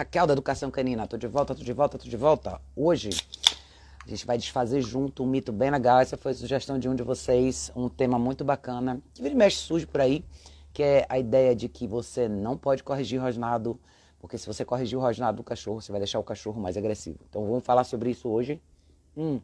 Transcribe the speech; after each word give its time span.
Raquel 0.00 0.26
da 0.26 0.32
Educação 0.32 0.70
Canina, 0.70 1.06
tô 1.06 1.18
de 1.18 1.26
volta, 1.26 1.54
tô 1.54 1.62
de 1.62 1.74
volta, 1.74 1.98
tô 1.98 2.08
de 2.08 2.16
volta. 2.16 2.58
Hoje 2.74 3.10
a 4.02 4.08
gente 4.08 4.24
vai 4.24 4.38
desfazer 4.38 4.80
junto 4.80 5.22
um 5.22 5.26
mito 5.26 5.52
bem 5.52 5.70
legal. 5.70 6.00
Essa 6.00 6.16
foi 6.16 6.32
a 6.32 6.34
sugestão 6.34 6.78
de 6.78 6.88
um 6.88 6.94
de 6.94 7.02
vocês, 7.02 7.70
um 7.76 7.86
tema 7.86 8.18
muito 8.18 8.42
bacana, 8.42 8.98
que 9.12 9.20
vira 9.20 9.34
e 9.34 9.36
mexe 9.36 9.58
surge 9.58 9.86
por 9.86 10.00
aí, 10.00 10.24
que 10.72 10.82
é 10.82 11.04
a 11.06 11.18
ideia 11.18 11.54
de 11.54 11.68
que 11.68 11.86
você 11.86 12.30
não 12.30 12.56
pode 12.56 12.82
corrigir 12.82 13.20
rosnado, 13.20 13.78
porque 14.18 14.38
se 14.38 14.46
você 14.46 14.64
corrigir 14.64 14.96
o 14.96 15.02
rosnado 15.02 15.36
do 15.36 15.44
cachorro, 15.44 15.82
você 15.82 15.92
vai 15.92 16.00
deixar 16.00 16.18
o 16.18 16.24
cachorro 16.24 16.58
mais 16.58 16.78
agressivo. 16.78 17.18
Então 17.28 17.44
vamos 17.44 17.62
falar 17.62 17.84
sobre 17.84 18.08
isso 18.08 18.26
hoje. 18.26 18.58
Hum. 19.14 19.38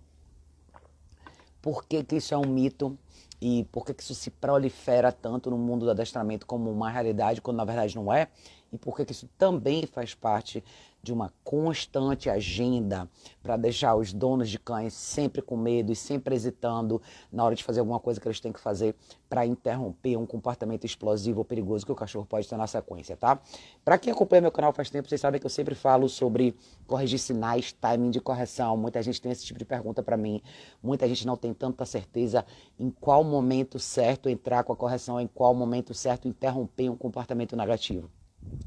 Por 1.60 1.84
que, 1.84 2.02
que 2.02 2.16
isso 2.16 2.32
é 2.32 2.38
um 2.38 2.46
mito? 2.46 2.98
e 3.40 3.64
por 3.70 3.84
que 3.84 4.02
isso 4.02 4.14
se 4.14 4.30
prolifera 4.30 5.12
tanto 5.12 5.50
no 5.50 5.58
mundo 5.58 5.84
do 5.84 5.90
adestramento 5.90 6.46
como 6.46 6.70
uma 6.70 6.90
realidade, 6.90 7.40
quando 7.40 7.58
na 7.58 7.64
verdade 7.64 7.94
não 7.94 8.12
é, 8.12 8.28
e 8.76 8.78
por 8.78 8.94
que 8.94 9.10
isso 9.10 9.28
também 9.36 9.86
faz 9.86 10.14
parte 10.14 10.62
de 11.02 11.12
uma 11.12 11.32
constante 11.44 12.28
agenda 12.28 13.08
para 13.40 13.56
deixar 13.56 13.94
os 13.94 14.12
donos 14.12 14.50
de 14.50 14.58
cães 14.58 14.92
sempre 14.92 15.40
com 15.40 15.56
medo 15.56 15.92
e 15.92 15.96
sempre 15.96 16.34
hesitando 16.34 17.00
na 17.30 17.44
hora 17.44 17.54
de 17.54 17.62
fazer 17.62 17.78
alguma 17.78 18.00
coisa 18.00 18.20
que 18.20 18.26
eles 18.26 18.40
têm 18.40 18.52
que 18.52 18.58
fazer 18.58 18.94
para 19.28 19.46
interromper 19.46 20.16
um 20.16 20.26
comportamento 20.26 20.84
explosivo 20.84 21.38
ou 21.38 21.44
perigoso 21.44 21.86
que 21.86 21.92
o 21.92 21.94
cachorro 21.94 22.26
pode 22.26 22.48
ter 22.48 22.56
na 22.56 22.66
sequência, 22.66 23.16
tá? 23.16 23.40
Para 23.84 23.98
quem 23.98 24.12
acompanha 24.12 24.42
meu 24.42 24.50
canal 24.50 24.72
faz 24.72 24.90
tempo, 24.90 25.08
vocês 25.08 25.20
sabem 25.20 25.40
que 25.40 25.46
eu 25.46 25.50
sempre 25.50 25.76
falo 25.76 26.08
sobre 26.08 26.56
corrigir 26.88 27.20
sinais, 27.20 27.72
timing 27.72 28.10
de 28.10 28.20
correção. 28.20 28.76
Muita 28.76 29.00
gente 29.00 29.22
tem 29.22 29.30
esse 29.30 29.44
tipo 29.44 29.60
de 29.60 29.64
pergunta 29.64 30.02
para 30.02 30.16
mim. 30.16 30.42
Muita 30.82 31.06
gente 31.06 31.24
não 31.24 31.36
tem 31.36 31.54
tanta 31.54 31.86
certeza 31.86 32.44
em 32.80 32.90
qual 32.90 33.22
momento 33.22 33.78
certo 33.78 34.28
entrar 34.28 34.64
com 34.64 34.72
a 34.72 34.76
correção, 34.76 35.20
em 35.20 35.28
qual 35.28 35.54
momento 35.54 35.94
certo 35.94 36.26
interromper 36.26 36.90
um 36.90 36.96
comportamento 36.96 37.56
negativo. 37.56 38.10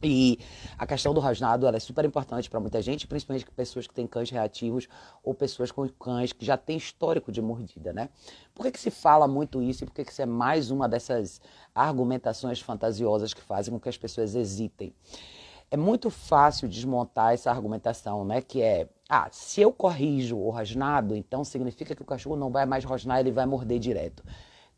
E 0.01 0.39
a 0.77 0.87
questão 0.87 1.13
do 1.13 1.19
rosnado 1.19 1.67
é 1.67 1.79
super 1.79 2.05
importante 2.05 2.49
para 2.49 2.59
muita 2.59 2.81
gente, 2.81 3.05
principalmente 3.05 3.45
pessoas 3.51 3.85
que 3.85 3.93
têm 3.93 4.07
cães 4.07 4.29
reativos 4.29 4.87
ou 5.23 5.33
pessoas 5.33 5.71
com 5.71 5.87
cães 5.89 6.31
que 6.31 6.45
já 6.45 6.55
têm 6.55 6.77
histórico 6.77 7.31
de 7.31 7.41
mordida, 7.41 7.91
né? 7.91 8.09
Por 8.55 8.63
que, 8.63 8.71
que 8.71 8.79
se 8.79 8.89
fala 8.89 9.27
muito 9.27 9.61
isso 9.61 9.83
e 9.83 9.87
por 9.87 9.93
que, 9.93 10.05
que 10.05 10.11
isso 10.11 10.21
é 10.21 10.25
mais 10.25 10.71
uma 10.71 10.87
dessas 10.87 11.41
argumentações 11.75 12.61
fantasiosas 12.61 13.33
que 13.33 13.41
fazem 13.41 13.73
com 13.73 13.79
que 13.79 13.89
as 13.89 13.97
pessoas 13.97 14.35
hesitem? 14.35 14.93
É 15.71 15.77
muito 15.77 16.09
fácil 16.09 16.67
desmontar 16.67 17.33
essa 17.33 17.51
argumentação, 17.51 18.25
né? 18.25 18.41
Que 18.41 18.61
é, 18.61 18.87
ah, 19.07 19.27
se 19.31 19.61
eu 19.61 19.71
corrijo 19.71 20.37
o 20.37 20.49
rosnado, 20.49 21.15
então 21.15 21.43
significa 21.43 21.93
que 21.93 22.01
o 22.01 22.05
cachorro 22.05 22.35
não 22.35 22.49
vai 22.49 22.65
mais 22.65 22.83
rosnar, 22.83 23.19
ele 23.19 23.31
vai 23.31 23.45
morder 23.45 23.79
direto. 23.79 24.23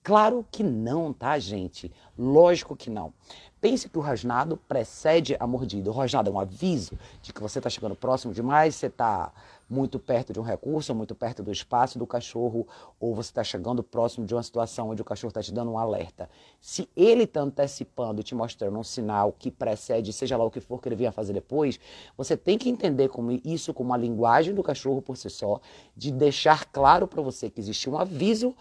Claro 0.03 0.43
que 0.51 0.63
não, 0.63 1.13
tá, 1.13 1.37
gente? 1.37 1.91
Lógico 2.17 2.75
que 2.75 2.89
não. 2.89 3.13
Pense 3.61 3.87
que 3.87 3.99
o 3.99 4.01
rosnado 4.01 4.57
precede 4.57 5.37
a 5.39 5.45
mordida. 5.45 5.91
O 5.91 5.93
rosnado 5.93 6.27
é 6.27 6.33
um 6.33 6.39
aviso 6.39 6.97
de 7.21 7.31
que 7.31 7.39
você 7.39 7.59
está 7.59 7.69
chegando 7.69 7.95
próximo 7.95 8.33
demais, 8.33 8.73
você 8.73 8.87
está 8.87 9.31
muito 9.69 9.99
perto 9.99 10.33
de 10.33 10.39
um 10.39 10.43
recurso, 10.43 10.95
muito 10.95 11.13
perto 11.13 11.43
do 11.43 11.51
espaço 11.51 11.99
do 11.99 12.07
cachorro, 12.07 12.67
ou 12.99 13.13
você 13.13 13.29
está 13.29 13.43
chegando 13.43 13.83
próximo 13.83 14.25
de 14.25 14.33
uma 14.33 14.41
situação 14.41 14.89
onde 14.89 15.03
o 15.03 15.05
cachorro 15.05 15.29
está 15.29 15.43
te 15.43 15.53
dando 15.53 15.71
um 15.71 15.77
alerta. 15.77 16.27
Se 16.59 16.89
ele 16.97 17.23
está 17.23 17.41
antecipando 17.41 18.19
e 18.21 18.23
te 18.23 18.33
mostrando 18.33 18.79
um 18.79 18.83
sinal 18.83 19.31
que 19.31 19.51
precede, 19.51 20.11
seja 20.11 20.35
lá 20.35 20.43
o 20.43 20.49
que 20.49 20.59
for 20.59 20.81
que 20.81 20.89
ele 20.89 20.95
venha 20.95 21.11
fazer 21.11 21.31
depois, 21.31 21.79
você 22.17 22.35
tem 22.35 22.57
que 22.57 22.69
entender 22.69 23.07
como 23.09 23.31
isso 23.45 23.71
como 23.71 23.91
uma 23.91 23.97
linguagem 23.97 24.55
do 24.55 24.63
cachorro 24.63 24.99
por 24.99 25.15
si 25.15 25.29
só, 25.29 25.61
de 25.95 26.11
deixar 26.11 26.65
claro 26.65 27.07
para 27.07 27.21
você 27.21 27.51
que 27.51 27.61
existe 27.61 27.87
um 27.87 27.97
aviso 27.97 28.55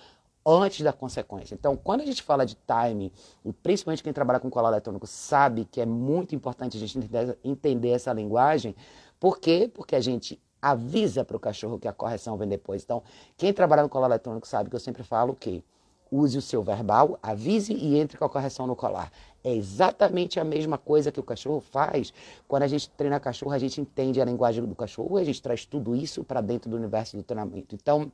antes 0.44 0.83
da 0.83 0.92
consequência. 0.92 1.55
Então, 1.55 1.77
quando 1.77 2.00
a 2.00 2.05
gente 2.05 2.22
fala 2.22 2.46
de 2.46 2.56
timing, 2.56 3.12
e 3.44 3.52
principalmente 3.52 4.02
quem 4.02 4.12
trabalha 4.12 4.41
com 4.41 4.50
colar 4.50 4.70
eletrônico 4.70 5.06
sabe 5.06 5.64
que 5.64 5.80
é 5.80 5.86
muito 5.86 6.34
importante 6.34 6.77
a 6.77 6.80
gente 6.80 6.98
entender 7.44 7.91
essa 7.91 8.12
linguagem. 8.12 8.74
Por 9.18 9.38
quê? 9.38 9.70
Porque 9.72 9.94
a 9.94 10.00
gente 10.00 10.41
avisa 10.61 11.24
para 11.24 11.36
o 11.36 11.41
cachorro 11.41 11.78
que 11.78 11.88
a 11.88 11.92
correção 11.92 12.36
vem 12.36 12.48
depois. 12.48 12.83
Então, 12.83 13.02
quem 13.36 13.52
trabalha 13.52 13.83
no 13.83 13.88
colar 13.88 14.06
eletrônico 14.08 14.46
sabe 14.46 14.70
que 14.70 14.77
eu 14.77 14.80
sempre 14.80 15.02
falo 15.02 15.34
que 15.34 15.64
use 16.11 16.36
o 16.36 16.42
seu 16.42 16.62
verbal, 16.62 17.18
avise 17.23 17.73
e 17.73 17.96
entre 17.96 18.18
com 18.18 18.24
a 18.24 18.29
correção 18.29 18.67
no 18.67 18.74
colar. 18.74 19.12
É 19.45 19.55
exatamente 19.55 20.40
a 20.40 20.45
mesma 20.45 20.77
coisa 20.77 21.12
que 21.12 21.20
o 21.20 21.23
cachorro 21.23 21.61
faz. 21.61 22.12
Quando 22.48 22.64
a 22.64 22.67
gente 22.67 22.90
treina 22.90 23.20
cachorro, 23.20 23.52
a 23.52 23.58
gente 23.58 23.80
entende 23.80 24.20
a 24.20 24.24
linguagem 24.24 24.64
do 24.64 24.74
cachorro 24.74 25.17
a 25.17 25.24
gente 25.24 25.40
traz 25.40 25.64
tudo 25.64 25.95
isso 25.95 26.24
para 26.24 26.40
dentro 26.40 26.68
do 26.68 26.77
universo 26.77 27.17
do 27.17 27.23
treinamento. 27.23 27.74
Então, 27.74 28.11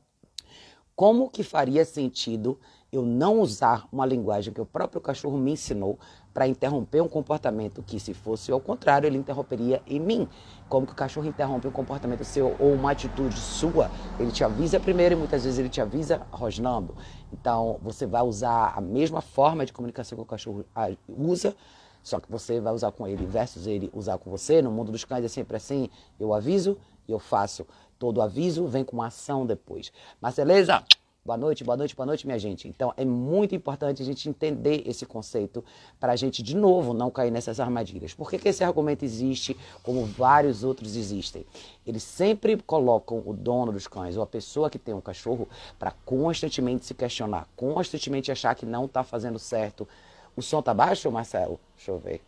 como 0.97 1.29
que 1.29 1.43
faria 1.43 1.85
sentido 1.85 2.59
eu 2.91 3.03
não 3.03 3.39
usar 3.39 3.87
uma 3.91 4.03
linguagem 4.03 4.51
que 4.51 4.59
o 4.59 4.65
próprio 4.65 4.99
cachorro 4.99 5.37
me 5.37 5.51
ensinou 5.51 5.99
para 6.33 6.47
interromper 6.47 7.01
um 7.01 7.07
comportamento 7.07 7.83
que, 7.83 7.99
se 7.99 8.15
fosse 8.15 8.51
ao 8.51 8.59
contrário, 8.59 9.05
ele 9.05 9.17
interromperia 9.17 9.79
em 9.85 9.99
mim? 9.99 10.27
Como 10.67 10.87
que 10.87 10.93
o 10.93 10.95
cachorro 10.95 11.27
interrompe 11.27 11.67
um 11.67 11.71
comportamento 11.71 12.23
seu 12.23 12.55
ou 12.59 12.73
uma 12.73 12.93
atitude 12.93 13.37
sua? 13.37 13.91
Ele 14.19 14.31
te 14.31 14.43
avisa 14.43 14.79
primeiro 14.79 15.13
e 15.13 15.17
muitas 15.17 15.43
vezes 15.43 15.59
ele 15.59 15.69
te 15.69 15.79
avisa 15.79 16.25
rosnando. 16.31 16.95
Então, 17.31 17.77
você 17.83 18.07
vai 18.07 18.23
usar 18.23 18.73
a 18.75 18.81
mesma 18.81 19.21
forma 19.21 19.67
de 19.67 19.73
comunicação 19.73 20.15
que 20.15 20.23
o 20.23 20.25
cachorro 20.25 20.65
usa, 21.07 21.55
só 22.01 22.19
que 22.19 22.31
você 22.31 22.59
vai 22.59 22.73
usar 22.73 22.91
com 22.91 23.07
ele 23.07 23.23
versus 23.23 23.67
ele 23.67 23.91
usar 23.93 24.17
com 24.17 24.31
você. 24.31 24.63
No 24.63 24.71
mundo 24.71 24.91
dos 24.91 25.05
cães 25.05 25.23
é 25.23 25.27
sempre 25.27 25.57
assim: 25.57 25.91
eu 26.19 26.33
aviso 26.33 26.75
e 27.07 27.11
eu 27.11 27.19
faço. 27.19 27.67
Todo 27.99 28.21
aviso 28.21 28.67
vem 28.67 28.83
com 28.83 29.01
ação 29.01 29.45
depois. 29.45 29.91
Marceleza, 30.21 30.83
boa 31.25 31.35
noite, 31.35 31.63
boa 31.63 31.75
noite, 31.75 31.95
boa 31.95 32.05
noite, 32.05 32.25
minha 32.25 32.39
gente. 32.39 32.67
Então, 32.67 32.93
é 32.95 33.03
muito 33.03 33.53
importante 33.53 34.01
a 34.01 34.05
gente 34.05 34.29
entender 34.29 34.83
esse 34.85 35.05
conceito 35.05 35.61
para 35.99 36.13
a 36.13 36.15
gente, 36.15 36.41
de 36.41 36.55
novo, 36.55 36.93
não 36.93 37.11
cair 37.11 37.31
nessas 37.31 37.59
armadilhas. 37.59 38.13
Por 38.13 38.29
que, 38.29 38.37
que 38.37 38.47
esse 38.47 38.63
argumento 38.63 39.03
existe, 39.03 39.57
como 39.83 40.05
vários 40.05 40.63
outros 40.63 40.95
existem? 40.95 41.45
Eles 41.85 42.03
sempre 42.03 42.55
colocam 42.55 43.21
o 43.25 43.33
dono 43.33 43.71
dos 43.71 43.87
cães, 43.87 44.15
ou 44.15 44.23
a 44.23 44.27
pessoa 44.27 44.69
que 44.69 44.79
tem 44.79 44.93
um 44.93 45.01
cachorro, 45.01 45.49
para 45.77 45.91
constantemente 46.05 46.85
se 46.85 46.93
questionar, 46.93 47.47
constantemente 47.55 48.31
achar 48.31 48.55
que 48.55 48.65
não 48.65 48.85
está 48.85 49.03
fazendo 49.03 49.37
certo. 49.37 49.87
O 50.35 50.41
som 50.41 50.61
tá 50.61 50.73
baixo, 50.73 51.11
Marcelo? 51.11 51.59
Deixa 51.75 51.91
eu 51.91 51.97
ver. 51.97 52.21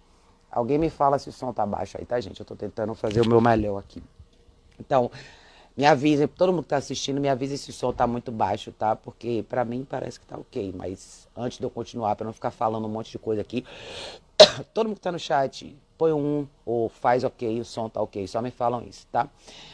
Alguém 0.51 0.79
me 0.79 0.89
fala 0.89 1.19
se 1.19 1.29
o 1.29 1.31
som 1.31 1.53
tá 1.53 1.65
baixo 1.65 1.95
aí, 1.97 2.05
tá, 2.05 2.19
gente? 2.19 2.39
Eu 2.39 2.43
estou 2.43 2.57
tentando 2.57 2.95
fazer 2.95 3.21
o 3.21 3.29
meu 3.29 3.39
melhor 3.39 3.77
aqui. 3.77 4.03
Então, 4.79 5.11
me 5.79 5.85
avisa, 5.85 6.27
todo 6.27 6.51
mundo 6.51 6.63
que 6.63 6.65
está 6.65 6.75
assistindo, 6.75 7.21
me 7.21 7.29
avisa 7.29 7.55
se 7.55 7.69
o 7.69 7.73
som 7.73 7.91
está 7.91 8.05
muito 8.05 8.33
baixo, 8.33 8.69
tá? 8.73 8.97
Porque 8.97 9.45
para 9.47 9.63
mim 9.63 9.87
parece 9.89 10.19
que 10.19 10.25
está 10.25 10.37
ok, 10.37 10.73
mas 10.75 11.25
antes 11.33 11.57
de 11.57 11.63
eu 11.63 11.69
continuar, 11.69 12.17
para 12.17 12.25
não 12.25 12.33
ficar 12.33 12.51
falando 12.51 12.83
um 12.83 12.89
monte 12.89 13.09
de 13.09 13.17
coisa 13.17 13.39
aqui, 13.39 13.63
todo 14.73 14.87
mundo 14.87 14.95
que 14.95 14.99
está 14.99 15.09
no 15.13 15.17
chat, 15.17 15.73
põe 15.97 16.11
um 16.11 16.45
ou 16.65 16.89
faz 16.89 17.23
ok, 17.23 17.61
o 17.61 17.63
som 17.63 17.87
tá 17.87 18.01
ok, 18.01 18.27
só 18.27 18.41
me 18.41 18.51
falam 18.51 18.83
isso, 18.83 19.07
tá? 19.09 19.29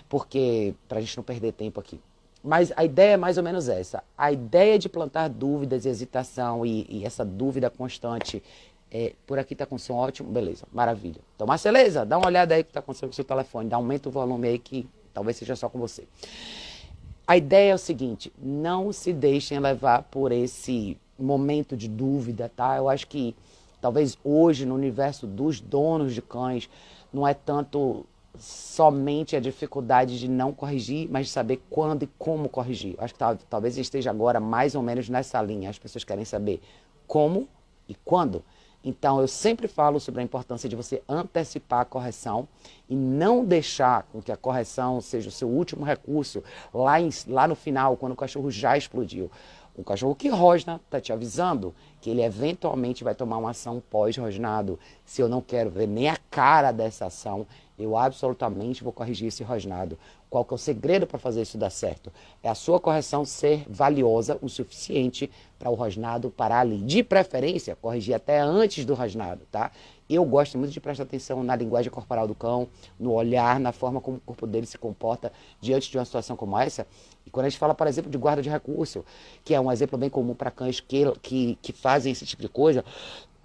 Porque 0.08 0.76
para 0.88 1.00
a 1.00 1.02
gente 1.02 1.18
não 1.18 1.24
perder 1.24 1.54
tempo 1.54 1.80
aqui. 1.80 2.00
Mas 2.44 2.72
a 2.76 2.86
ideia 2.86 3.14
é 3.14 3.18
mais 3.18 3.40
ou 3.40 3.44
menos 3.44 3.68
essa. 3.68 4.04
A 4.16 4.32
ideia 4.32 4.78
de 4.78 4.88
plantar 4.88 5.28
dúvidas 5.28 5.86
e 5.86 5.90
hesitação 5.90 6.64
e, 6.64 6.86
e 6.88 7.04
essa 7.04 7.26
dúvida 7.26 7.68
constante. 7.72 8.44
É, 8.92 9.14
por 9.26 9.40
aqui 9.40 9.56
tá 9.56 9.66
com 9.66 9.80
som 9.80 9.96
ótimo, 9.96 10.32
beleza, 10.32 10.68
maravilha. 10.72 11.20
Então, 11.36 11.48
Marceleza, 11.48 12.06
dá 12.06 12.20
uma 12.20 12.28
olhada 12.28 12.54
aí 12.54 12.64
que 12.64 12.72
tá 12.72 12.80
acontecendo 12.80 13.10
com 13.10 13.14
o 13.14 13.16
seu 13.16 13.26
telefone, 13.26 13.68
dá 13.68 13.76
aumenta 13.76 14.08
o 14.08 14.12
volume 14.12 14.48
aí 14.48 14.60
que 14.60 14.88
Talvez 15.16 15.38
seja 15.38 15.56
só 15.56 15.70
com 15.70 15.80
você. 15.80 16.04
A 17.26 17.36
ideia 17.38 17.72
é 17.72 17.76
o 17.76 17.80
seguinte: 17.80 18.32
não 18.38 18.92
se 18.92 19.12
deixem 19.12 19.58
levar 19.58 20.04
por 20.04 20.32
esse 20.32 20.98
momento 21.18 21.76
de 21.76 21.88
dúvida, 21.88 22.52
tá? 22.56 22.76
Eu 22.78 22.90
acho 22.90 23.08
que 23.08 23.36
talvez 23.82 24.18
hoje 24.24 24.66
no 24.66 24.76
universo 24.76 25.26
dos 25.26 25.60
donos 25.62 26.14
de 26.14 26.22
cães 26.22 26.70
não 27.12 27.26
é 27.26 27.34
tanto 27.34 28.06
somente 28.38 29.36
a 29.36 29.40
dificuldade 29.40 30.20
de 30.20 30.28
não 30.28 30.52
corrigir, 30.52 31.08
mas 31.10 31.28
de 31.28 31.32
saber 31.32 31.62
quando 31.70 32.04
e 32.04 32.10
como 32.20 32.50
corrigir. 32.50 32.96
Acho 32.98 33.14
que 33.14 33.20
talvez 33.50 33.78
esteja 33.78 34.12
agora 34.12 34.42
mais 34.42 34.76
ou 34.76 34.84
menos 34.84 35.08
nessa 35.08 35.42
linha. 35.42 35.70
As 35.70 35.80
pessoas 35.80 36.04
querem 36.04 36.26
saber 36.26 36.62
como 37.08 37.48
e 37.88 37.96
quando. 37.96 38.44
Então, 38.86 39.20
eu 39.20 39.28
sempre 39.28 39.68
falo 39.68 40.00
sobre 40.00 40.22
a 40.22 40.24
importância 40.24 40.70
de 40.70 40.76
você 40.76 41.02
antecipar 41.10 41.80
a 41.82 41.86
correção 41.86 42.48
e 42.88 42.96
não 42.96 43.44
deixar 43.44 44.04
com 44.12 44.22
que 44.22 44.32
a 44.32 44.38
correção 44.38 45.02
seja 45.02 45.28
o 45.28 45.32
seu 45.32 45.50
último 45.50 45.84
recurso 45.84 46.44
lá, 46.72 47.02
em, 47.02 47.10
lá 47.28 47.48
no 47.48 47.56
final, 47.56 47.98
quando 47.98 48.12
o 48.12 48.16
cachorro 48.16 48.52
já 48.52 48.78
explodiu. 48.78 49.32
O 49.78 49.84
cachorro 49.84 50.16
que 50.16 50.30
rosna 50.30 50.80
está 50.86 51.02
te 51.02 51.12
avisando 51.12 51.76
que 52.00 52.10
ele 52.10 52.22
eventualmente 52.22 53.04
vai 53.04 53.14
tomar 53.14 53.38
uma 53.38 53.50
ação 53.50 53.84
pós-rosnado. 53.90 54.80
Se 55.04 55.22
eu 55.22 55.28
não 55.28 55.42
quero 55.42 55.70
ver 55.70 55.88
nem 55.88 56.08
a 56.08 56.18
cara 56.30 56.72
dessa 56.72 57.08
ação, 57.08 57.46
eu 57.78 57.98
absolutamente 57.98 58.84
vou 58.84 58.94
corrigir 58.94 59.28
esse 59.28 59.44
rosnado. 59.44 59.98
Qual 60.30 60.46
que 60.46 60.54
é 60.54 60.56
o 60.56 60.58
segredo 60.58 61.06
para 61.06 61.20
fazer 61.20 61.42
isso 61.42 61.58
dar 61.58 61.70
certo? 61.70 62.12
É 62.42 62.50
a 62.50 62.56
sua 62.56 62.80
correção 62.80 63.26
ser 63.26 63.66
valiosa 63.70 64.38
o 64.42 64.48
suficiente 64.48 65.30
para 65.60 65.70
o 65.70 65.74
rosnado 65.74 66.30
parar 66.30 66.60
ali. 66.60 66.78
De 66.78 67.04
preferência, 67.04 67.76
corrigir 67.76 68.14
até 68.16 68.40
antes 68.40 68.86
do 68.86 68.94
rosnado, 68.94 69.42
tá? 69.52 69.72
Eu 70.10 70.24
gosto 70.24 70.58
muito 70.58 70.72
de 70.72 70.80
prestar 70.80 71.04
atenção 71.04 71.44
na 71.44 71.56
linguagem 71.56 71.92
corporal 71.92 72.28
do 72.28 72.36
cão, 72.36 72.68
no 73.00 73.12
olhar, 73.12 73.60
na 73.60 73.72
forma 73.72 74.00
como 74.00 74.18
o 74.18 74.22
corpo 74.22 74.46
dele 74.46 74.66
se 74.66 74.78
comporta 74.78 75.32
diante 75.60 75.90
de 75.90 75.98
uma 75.98 76.06
situação 76.06 76.36
como 76.36 76.58
essa. 76.58 76.86
E 77.26 77.30
quando 77.30 77.48
a 77.48 77.50
gente 77.50 77.58
fala, 77.58 77.74
por 77.74 77.88
exemplo, 77.88 78.12
de 78.12 78.18
guarda 78.18 78.42
de 78.42 78.50
recurso, 78.50 79.04
que 79.44 79.54
é 79.54 79.60
um 79.60 79.72
exemplo 79.72 79.98
bem 79.98 80.10
comum 80.10 80.36
para 80.36 80.52
cães 80.52 80.80
que, 80.80 81.12
que, 81.22 81.58
que 81.62 81.74
fazem 81.74 82.12
esse 82.12 82.26
tipo 82.26 82.42
de 82.42 82.50
coisa, 82.50 82.86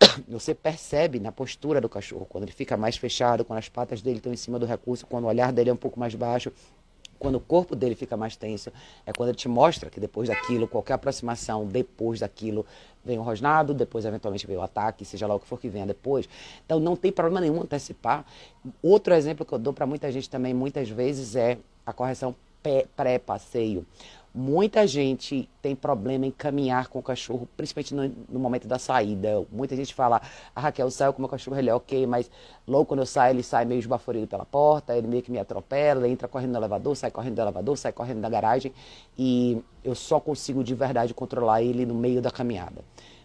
Você 0.29 0.55
percebe 0.55 1.21
na 1.21 1.31
postura 1.33 1.81
do 1.81 1.89
cachorro, 1.89 2.27
quando 2.29 2.45
ele 2.45 2.53
fica 2.53 2.77
mais 2.77 2.97
fechado, 2.97 3.45
quando 3.45 3.59
as 3.59 3.69
patas 3.69 4.01
dele 4.03 4.17
estão 4.17 4.33
em 4.33 4.37
cima 4.37 4.59
do 4.59 4.67
recurso, 4.67 5.07
quando 5.07 5.25
o 5.25 5.27
olhar 5.27 5.53
dele 5.53 5.71
é 5.71 5.73
um 5.73 5.77
pouco 5.77 5.99
mais 5.99 6.15
baixo, 6.15 6.53
quando 7.21 7.37
o 7.37 7.41
corpo 7.41 7.77
dele 7.77 7.95
fica 7.95 8.17
mais 8.17 8.35
tenso, 8.35 8.73
é 9.07 9.13
quando 9.13 9.29
ele 9.29 9.37
te 9.37 9.47
mostra 9.47 9.91
que 9.91 10.01
depois 10.01 10.29
daquilo, 10.29 10.67
qualquer 10.67 10.95
aproximação, 10.95 11.67
depois 11.67 12.19
daquilo, 12.19 12.67
vem 13.05 13.19
o 13.19 13.23
rosnado, 13.23 13.75
depois 13.75 14.05
eventualmente 14.07 14.47
vem 14.47 14.57
o 14.57 14.63
ataque, 14.63 15.05
seja 15.05 15.27
lá 15.27 15.35
o 15.35 15.39
que 15.39 15.47
for 15.47 15.61
que 15.61 15.69
venha 15.69 15.87
depois. 15.87 16.29
Então 16.65 16.81
não 16.81 16.97
tem 16.97 17.13
problema 17.13 17.41
nenhum 17.41 17.61
antecipar. 17.61 18.25
Outro 18.83 19.15
exemplo 19.15 19.45
que 19.45 19.53
eu 19.53 19.59
dou 19.59 19.73
para 19.73 19.87
muita 19.87 20.11
gente 20.11 20.29
também, 20.29 20.55
muitas 20.55 20.89
vezes, 20.89 21.37
é 21.37 21.59
a 21.85 21.93
correção 21.93 22.35
pré-passeio. 22.97 23.87
Muita 24.33 24.87
gente 24.87 25.49
tem 25.61 25.75
problema 25.75 26.25
em 26.25 26.31
caminhar 26.31 26.87
com 26.87 27.01
o 27.01 27.03
cachorro, 27.03 27.49
principalmente 27.57 27.93
no, 27.93 28.15
no, 28.29 28.39
momento 28.39 28.69
da 28.69 28.79
saída. 28.79 29.45
Muita 29.51 29.75
gente 29.75 29.93
fala, 29.93 30.23
ah, 30.55 30.61
Raquel, 30.61 30.89
eu 30.89 31.13
com 31.13 31.19
o 31.19 31.23
meu 31.23 31.29
cachorro, 31.29 31.59
ele 31.59 31.69
é 31.69 31.75
ok, 31.75 32.07
mas 32.07 32.31
logo 32.67 32.85
quando 32.85 33.01
eu 33.01 33.07
saio, 33.07 33.35
ele 33.35 33.43
sai 33.43 33.65
meio 33.65 33.81
esbaforido 33.81 34.29
pela 34.29 34.45
porta, 34.45 34.97
ele 34.97 35.09
meio 35.09 35.21
que 35.21 35.33
me 35.33 35.39
atropela, 35.39 36.09
entra 36.09 36.29
correndo 36.29 36.53
no 36.53 36.59
elevador, 36.59 36.97
sai 36.97 37.11
correndo 37.11 37.35
do 37.35 37.41
elevador, 37.41 37.77
sai 37.77 37.91
correndo 37.91 38.21
da 38.21 38.29
garagem, 38.29 38.73
e 39.19 39.61
eu 39.83 39.97
só 39.97 40.21
consigo 40.21 40.63
de 40.63 40.77
verdade 40.77 41.13
controlar 41.13 41.63
ele 41.63 41.85
no 41.85 41.95
meio 41.95 42.23
da 42.23 42.31
caminhada. 42.31 42.85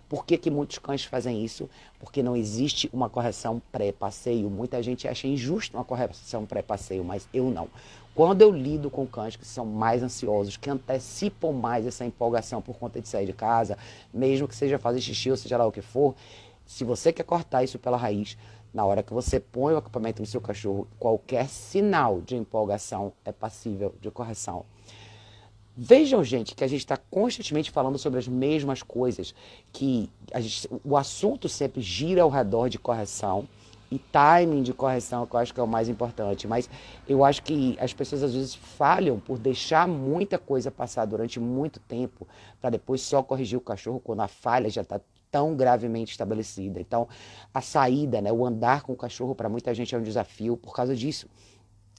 Por 0.10 0.26
que, 0.26 0.38
que 0.38 0.52
muitos 0.52 0.78
cães 0.80 1.04
fazem 1.04 1.44
isso? 1.44 1.70
Porque 2.00 2.22
não 2.22 2.36
existe 2.36 2.90
uma 2.94 3.10
correção 3.10 3.62
pré-passeio. 3.72 4.50
Muita 4.50 4.82
gente 4.82 5.08
acha 5.08 5.28
injusto 5.28 5.76
uma 5.76 5.84
correção 5.84 6.46
pré-passeio, 6.46 7.04
mas 7.04 7.28
eu 7.34 7.50
não. 7.50 7.68
Quando 8.16 8.42
eu 8.42 8.50
lido 8.50 8.90
com 8.90 9.06
cães 9.06 9.36
que 9.36 9.46
são 9.46 9.66
mais 9.66 10.02
ansiosos, 10.02 10.56
que 10.56 10.70
antecipam 10.70 11.52
mais 11.52 11.86
essa 11.86 12.06
empolgação 12.06 12.62
por 12.62 12.78
conta 12.78 13.02
de 13.02 13.10
sair 13.10 13.26
de 13.26 13.34
casa, 13.34 13.78
mesmo 14.14 14.48
que 14.48 14.56
seja 14.56 14.80
fazer 14.80 15.02
xixi 15.02 15.30
ou 15.30 15.36
seja 15.36 15.58
lá 15.58 15.68
o 15.68 15.72
que 15.72 15.82
for, 15.82 16.16
se 16.66 16.86
você 16.86 17.12
quer 17.12 17.24
cortar 17.24 17.66
isso 17.66 17.78
pela 17.78 17.98
raiz, 17.98 18.38
na 18.74 18.86
hora 18.86 19.04
que 19.04 19.14
você 19.14 19.38
põe 19.38 19.74
o 19.74 19.78
equipamento 19.78 20.22
no 20.22 20.26
seu 20.26 20.40
cachorro, 20.40 20.88
qualquer 20.98 21.50
sinal 21.50 22.22
de 22.22 22.38
empolgação 22.38 23.12
é 23.26 23.34
passível 23.34 23.94
de 24.00 24.10
correção. 24.10 24.66
Vejam, 25.76 26.24
gente, 26.24 26.56
que 26.56 26.64
a 26.64 26.68
gente 26.68 26.80
está 26.80 26.96
constantemente 26.96 27.70
falando 27.70 27.98
sobre 27.98 28.18
as 28.18 28.30
mesmas 28.30 28.82
coisas, 28.82 29.36
que 29.74 30.10
gente, 30.38 30.70
o 30.86 30.96
assunto 30.96 31.50
sempre 31.50 31.82
gira 31.82 32.24
ao 32.24 32.30
redor 32.30 32.70
de 32.70 32.80
correção 32.80 33.46
e 33.90 34.00
timing 34.00 34.64
de 34.64 34.74
correção, 34.74 35.26
que 35.26 35.36
eu 35.36 35.40
acho 35.40 35.54
que 35.54 35.60
é 35.60 35.64
o 35.64 35.68
mais 35.68 35.88
importante. 35.90 36.48
Mas 36.48 36.70
eu 37.08 37.24
acho 37.24 37.44
que 37.44 37.78
as 37.80 37.94
pessoas 37.94 38.24
às 38.24 38.34
vezes 38.34 38.56
falham 38.56 39.20
por 39.20 39.38
deixar 39.38 39.88
muita 39.88 40.38
coisa 40.38 40.72
passar 40.72 41.06
durante 41.06 41.40
muito 41.40 41.80
tempo 41.80 42.28
para 42.60 42.72
depois 42.72 43.02
só 43.02 43.22
corrigir 43.22 43.58
o 43.58 43.62
cachorro 43.62 44.00
quando 44.00 44.22
a 44.22 44.28
falha 44.28 44.70
já 44.70 44.82
está 44.82 45.00
tão 45.32 45.56
gravemente 45.56 46.12
estabelecida. 46.12 46.80
Então, 46.80 47.08
a 47.54 47.62
saída, 47.62 48.22
né, 48.22 48.32
o 48.32 48.46
andar 48.46 48.84
com 48.84 48.94
o 48.94 48.96
cachorro 48.96 49.36
para 49.36 49.50
muita 49.50 49.74
gente 49.74 49.94
é 49.94 49.98
um 49.98 50.04
desafio 50.04 50.56
por 50.56 50.74
causa 50.74 50.96
disso. 50.96 51.28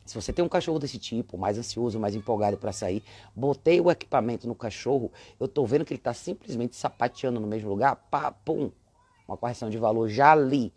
Se 0.07 0.15
você 0.15 0.33
tem 0.33 0.45
um 0.45 0.49
cachorro 0.49 0.79
desse 0.79 0.99
tipo, 0.99 1.37
mais 1.37 1.59
ansioso, 1.59 1.99
mais 1.99 2.15
empolgado 2.15 2.57
para 2.57 2.73
sair, 2.73 3.03
botei 3.35 3.81
o 3.81 3.91
equipamento 3.91 4.47
no 4.47 4.55
cachorro, 4.55 5.11
eu 5.39 5.47
estou 5.47 5.67
vendo 5.67 5.85
que 5.85 5.93
ele 5.93 5.99
está 5.99 6.15
simplesmente 6.15 6.77
sapateando 6.77 7.41
no 7.41 7.47
mesmo 7.47 7.69
lugar, 7.69 7.97
pá, 8.09 8.31
pum, 8.31 8.71
uma 9.27 9.37
correção 9.37 9.69
de 9.69 9.77
valor 9.77 10.09
já 10.09 10.31
ali 10.31 10.73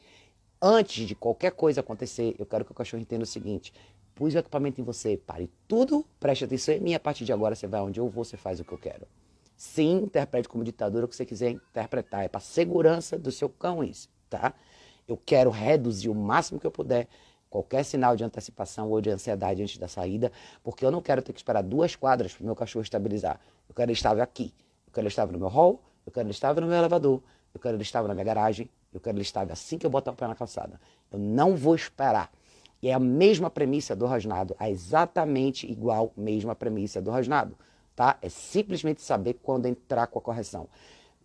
antes 0.61 1.07
de 1.07 1.15
qualquer 1.15 1.51
coisa 1.51 1.81
acontecer, 1.81 2.35
eu 2.37 2.45
quero 2.45 2.65
que 2.65 2.71
o 2.71 2.75
cachorro 2.75 3.01
entenda 3.01 3.23
o 3.23 3.27
seguinte: 3.27 3.73
pus 4.15 4.35
o 4.35 4.37
equipamento 4.37 4.81
em 4.81 4.83
você, 4.83 5.17
pare 5.17 5.49
tudo, 5.67 6.05
preste 6.19 6.45
atenção 6.45 6.75
em 6.75 6.79
mim, 6.79 6.93
a 6.93 6.99
partir 6.99 7.25
de 7.25 7.33
agora 7.33 7.55
você 7.55 7.67
vai 7.67 7.81
onde 7.81 7.99
eu 7.99 8.09
vou, 8.09 8.23
você 8.23 8.37
faz 8.37 8.59
o 8.59 8.65
que 8.65 8.71
eu 8.71 8.77
quero. 8.77 9.07
Sim, 9.55 10.03
interprete 10.03 10.47
como 10.47 10.63
ditadura 10.63 11.05
o 11.05 11.07
que 11.07 11.15
você 11.15 11.25
quiser 11.25 11.51
interpretar, 11.51 12.23
é 12.23 12.27
para 12.27 12.39
segurança 12.39 13.17
do 13.17 13.31
seu 13.31 13.49
cão 13.49 13.83
isso, 13.83 14.09
tá? 14.29 14.53
Eu 15.07 15.17
quero 15.17 15.49
reduzir 15.49 16.07
o 16.07 16.15
máximo 16.15 16.59
que 16.59 16.67
eu 16.67 16.71
puder 16.71 17.07
qualquer 17.49 17.83
sinal 17.83 18.15
de 18.15 18.23
antecipação 18.23 18.89
ou 18.89 19.01
de 19.01 19.09
ansiedade 19.09 19.61
antes 19.61 19.77
da 19.77 19.87
saída, 19.87 20.31
porque 20.63 20.85
eu 20.85 20.91
não 20.91 21.01
quero 21.01 21.21
ter 21.21 21.33
que 21.33 21.39
esperar 21.39 21.63
duas 21.63 21.95
quadras 21.95 22.33
para 22.33 22.43
o 22.43 22.45
meu 22.45 22.55
cachorro 22.55 22.83
estabilizar. 22.83 23.39
Eu 23.67 23.75
quero 23.75 23.89
ele 23.89 23.97
estável 23.97 24.23
aqui, 24.23 24.53
eu 24.85 24.93
quero 24.93 25.03
ele 25.03 25.09
estável 25.09 25.33
no 25.33 25.39
meu 25.39 25.47
hall, 25.47 25.81
eu 26.05 26.11
quero 26.11 26.25
ele 26.25 26.31
estável 26.31 26.61
no 26.61 26.67
meu 26.67 26.77
elevador, 26.77 27.21
eu 27.53 27.59
quero 27.59 27.75
ele 27.75 27.83
estável 27.83 28.07
na 28.07 28.13
minha 28.13 28.23
garagem, 28.25 28.69
eu 28.93 28.99
quero 28.99 29.19
estável 29.21 29.53
assim 29.53 29.77
que 29.77 29.85
eu 29.85 29.89
botar 29.89 30.11
o 30.11 30.15
pé 30.15 30.27
na 30.27 30.35
calçada. 30.35 30.79
Eu 31.11 31.19
não 31.19 31.55
vou 31.55 31.75
esperar. 31.75 32.31
E 32.81 32.87
é 32.87 32.93
a 32.93 32.99
mesma 32.99 33.49
premissa 33.49 33.95
do 33.95 34.05
rosnado, 34.05 34.55
é 34.59 34.69
exatamente 34.69 35.69
igual 35.69 36.13
mesma 36.15 36.55
premissa 36.55 37.01
do 37.01 37.11
rosnado, 37.11 37.57
tá? 37.93 38.17
É 38.21 38.29
simplesmente 38.29 39.01
saber 39.01 39.33
quando 39.43 39.65
entrar 39.65 40.07
com 40.07 40.17
a 40.17 40.21
correção. 40.21 40.67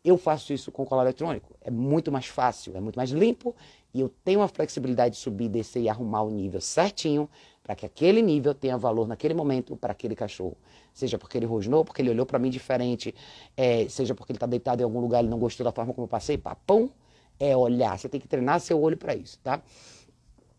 Eu 0.04 0.18
faço 0.18 0.52
isso 0.52 0.72
com 0.72 0.84
colar 0.84 1.04
eletrônico, 1.04 1.54
é 1.60 1.70
muito 1.70 2.10
mais 2.10 2.26
fácil, 2.26 2.76
é 2.76 2.80
muito 2.80 2.96
mais 2.96 3.10
limpo 3.10 3.54
e 3.94 4.00
eu 4.00 4.12
tenho 4.24 4.42
a 4.42 4.48
flexibilidade 4.48 5.14
de 5.14 5.20
subir, 5.20 5.48
descer 5.48 5.80
e 5.80 5.88
arrumar 5.88 6.22
o 6.22 6.30
nível 6.30 6.60
certinho 6.60 7.30
para 7.62 7.74
que 7.74 7.86
aquele 7.86 8.20
nível 8.20 8.52
tenha 8.52 8.76
valor 8.76 9.06
naquele 9.06 9.32
momento 9.32 9.76
para 9.76 9.92
aquele 9.92 10.14
cachorro. 10.16 10.56
Seja 10.92 11.16
porque 11.16 11.38
ele 11.38 11.46
rosnou, 11.46 11.84
porque 11.84 12.02
ele 12.02 12.10
olhou 12.10 12.26
para 12.26 12.38
mim 12.38 12.50
diferente, 12.50 13.14
é, 13.56 13.88
seja 13.88 14.14
porque 14.14 14.32
ele 14.32 14.36
está 14.36 14.46
deitado 14.46 14.82
em 14.82 14.84
algum 14.84 15.00
lugar 15.00 15.20
ele 15.20 15.30
não 15.30 15.38
gostou 15.38 15.64
da 15.64 15.72
forma 15.72 15.94
como 15.94 16.04
eu 16.04 16.08
passei, 16.08 16.36
papão, 16.36 16.90
é 17.38 17.56
olhar. 17.56 17.98
Você 17.98 18.08
tem 18.08 18.20
que 18.20 18.28
treinar 18.28 18.60
seu 18.60 18.80
olho 18.80 18.96
para 18.96 19.14
isso, 19.14 19.38
tá? 19.40 19.62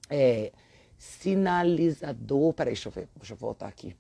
É, 0.09 0.51
sinalizador, 0.97 2.53
peraí, 2.53 2.73
deixa 2.73 2.89
eu 2.89 2.91
ver, 2.91 3.07
deixa 3.15 3.33
eu 3.33 3.37
voltar 3.37 3.67
aqui. 3.67 3.95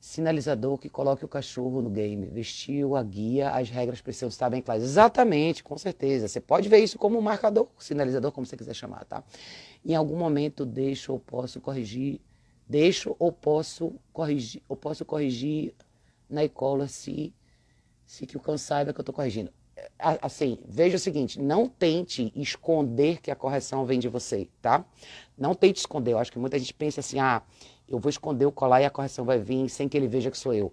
Sinalizador 0.00 0.78
que 0.78 0.88
coloque 0.88 1.24
o 1.24 1.28
cachorro 1.28 1.82
no 1.82 1.90
game. 1.90 2.26
Vestiu 2.26 2.96
a 2.96 3.02
guia, 3.02 3.50
as 3.50 3.68
regras 3.68 4.00
precisam 4.00 4.28
estar 4.28 4.48
bem 4.48 4.62
claras. 4.62 4.84
Exatamente, 4.84 5.62
com 5.62 5.76
certeza. 5.76 6.28
Você 6.28 6.40
pode 6.40 6.68
ver 6.68 6.78
isso 6.78 6.98
como 6.98 7.18
um 7.18 7.20
marcador, 7.20 7.68
sinalizador, 7.78 8.30
como 8.30 8.46
você 8.46 8.56
quiser 8.56 8.74
chamar, 8.74 9.04
tá? 9.04 9.24
Em 9.84 9.94
algum 9.94 10.16
momento 10.16 10.64
deixo 10.64 11.12
ou 11.12 11.18
posso 11.18 11.60
corrigir, 11.60 12.20
deixo 12.68 13.16
ou 13.18 13.32
posso 13.32 13.92
corrigir, 14.12 14.62
ou 14.68 14.76
posso 14.76 15.04
corrigir 15.04 15.74
na 16.30 16.44
e-cola 16.44 16.86
se, 16.86 17.34
se 18.06 18.24
que 18.24 18.36
o 18.36 18.40
cão 18.40 18.56
saiba 18.56 18.92
que 18.92 19.00
eu 19.00 19.02
estou 19.02 19.14
corrigindo 19.14 19.52
assim, 19.98 20.58
veja 20.66 20.96
o 20.96 20.98
seguinte, 20.98 21.40
não 21.40 21.68
tente 21.68 22.32
esconder 22.34 23.20
que 23.20 23.30
a 23.30 23.36
correção 23.36 23.84
vem 23.84 23.98
de 23.98 24.08
você, 24.08 24.48
tá? 24.60 24.84
Não 25.36 25.54
tente 25.54 25.80
esconder. 25.80 26.12
Eu 26.12 26.18
acho 26.18 26.32
que 26.32 26.38
muita 26.38 26.58
gente 26.58 26.74
pensa 26.74 27.00
assim, 27.00 27.18
ah, 27.18 27.42
eu 27.88 27.98
vou 27.98 28.10
esconder 28.10 28.46
o 28.46 28.52
colar 28.52 28.82
e 28.82 28.84
a 28.84 28.90
correção 28.90 29.24
vai 29.24 29.38
vir 29.38 29.68
sem 29.68 29.88
que 29.88 29.96
ele 29.96 30.08
veja 30.08 30.30
que 30.30 30.38
sou 30.38 30.52
eu. 30.52 30.72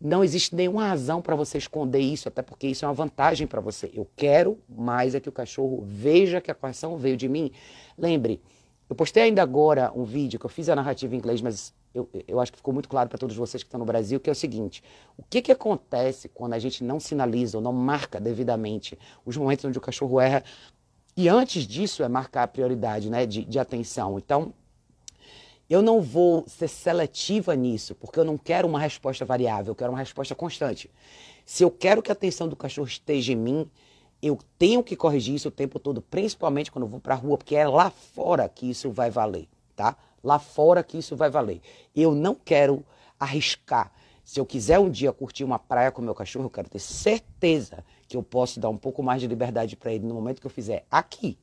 Não 0.00 0.22
existe 0.22 0.54
nenhuma 0.54 0.88
razão 0.88 1.22
para 1.22 1.34
você 1.34 1.56
esconder 1.56 2.00
isso, 2.00 2.28
até 2.28 2.42
porque 2.42 2.66
isso 2.66 2.84
é 2.84 2.88
uma 2.88 2.92
vantagem 2.94 3.46
para 3.46 3.60
você. 3.60 3.90
Eu 3.94 4.06
quero 4.14 4.58
mais 4.68 5.14
é 5.14 5.20
que 5.20 5.28
o 5.28 5.32
cachorro 5.32 5.82
veja 5.86 6.40
que 6.40 6.50
a 6.50 6.54
correção 6.54 6.98
veio 6.98 7.16
de 7.16 7.28
mim. 7.28 7.50
Lembre, 7.96 8.42
eu 8.88 8.94
postei 8.94 9.24
ainda 9.24 9.42
agora 9.42 9.92
um 9.94 10.04
vídeo 10.04 10.38
que 10.38 10.46
eu 10.46 10.50
fiz 10.50 10.68
a 10.68 10.76
narrativa 10.76 11.14
em 11.14 11.18
inglês, 11.18 11.40
mas 11.40 11.74
eu, 11.92 12.08
eu 12.28 12.40
acho 12.40 12.52
que 12.52 12.58
ficou 12.58 12.72
muito 12.72 12.88
claro 12.88 13.08
para 13.08 13.18
todos 13.18 13.34
vocês 13.34 13.62
que 13.62 13.68
estão 13.68 13.80
no 13.80 13.86
Brasil, 13.86 14.20
que 14.20 14.30
é 14.30 14.32
o 14.32 14.36
seguinte: 14.36 14.82
o 15.16 15.24
que, 15.28 15.42
que 15.42 15.50
acontece 15.50 16.28
quando 16.28 16.52
a 16.52 16.58
gente 16.58 16.84
não 16.84 17.00
sinaliza 17.00 17.58
ou 17.58 17.62
não 17.62 17.72
marca 17.72 18.20
devidamente 18.20 18.98
os 19.24 19.36
momentos 19.36 19.64
onde 19.64 19.78
o 19.78 19.80
cachorro 19.80 20.20
erra? 20.20 20.44
E 21.16 21.28
antes 21.28 21.66
disso 21.66 22.02
é 22.02 22.08
marcar 22.08 22.42
a 22.42 22.46
prioridade 22.46 23.08
né, 23.08 23.24
de, 23.24 23.44
de 23.44 23.58
atenção. 23.58 24.18
Então, 24.18 24.52
eu 25.68 25.82
não 25.82 26.00
vou 26.00 26.44
ser 26.46 26.68
seletiva 26.68 27.56
nisso, 27.56 27.94
porque 27.94 28.20
eu 28.20 28.24
não 28.24 28.38
quero 28.38 28.68
uma 28.68 28.78
resposta 28.78 29.24
variável, 29.24 29.72
eu 29.72 29.74
quero 29.74 29.90
uma 29.90 29.98
resposta 29.98 30.34
constante. 30.34 30.90
Se 31.44 31.64
eu 31.64 31.70
quero 31.70 32.02
que 32.02 32.10
a 32.10 32.12
atenção 32.12 32.46
do 32.46 32.54
cachorro 32.54 32.86
esteja 32.86 33.32
em 33.32 33.36
mim, 33.36 33.70
eu 34.22 34.38
tenho 34.58 34.82
que 34.82 34.96
corrigir 34.96 35.34
isso 35.34 35.48
o 35.48 35.52
tempo 35.52 35.78
todo, 35.78 36.00
principalmente 36.00 36.70
quando 36.70 36.84
eu 36.84 36.88
vou 36.88 37.00
para 37.00 37.14
a 37.14 37.16
rua, 37.16 37.36
porque 37.36 37.54
é 37.54 37.66
lá 37.68 37.90
fora 37.90 38.48
que 38.48 38.68
isso 38.68 38.90
vai 38.90 39.10
valer, 39.10 39.46
tá? 39.74 39.96
Lá 40.22 40.38
fora 40.38 40.82
que 40.82 40.98
isso 40.98 41.14
vai 41.14 41.30
valer. 41.30 41.60
Eu 41.94 42.14
não 42.14 42.34
quero 42.34 42.84
arriscar. 43.18 43.92
Se 44.24 44.40
eu 44.40 44.46
quiser 44.46 44.78
um 44.78 44.90
dia 44.90 45.12
curtir 45.12 45.44
uma 45.44 45.58
praia 45.58 45.92
com 45.92 46.02
meu 46.02 46.14
cachorro, 46.14 46.46
eu 46.46 46.50
quero 46.50 46.68
ter 46.68 46.80
certeza 46.80 47.84
que 48.08 48.16
eu 48.16 48.22
posso 48.22 48.58
dar 48.58 48.68
um 48.68 48.76
pouco 48.76 49.02
mais 49.02 49.20
de 49.20 49.28
liberdade 49.28 49.76
para 49.76 49.92
ele 49.92 50.04
no 50.04 50.14
momento 50.14 50.40
que 50.40 50.46
eu 50.46 50.50
fizer 50.50 50.84
aqui. 50.90 51.38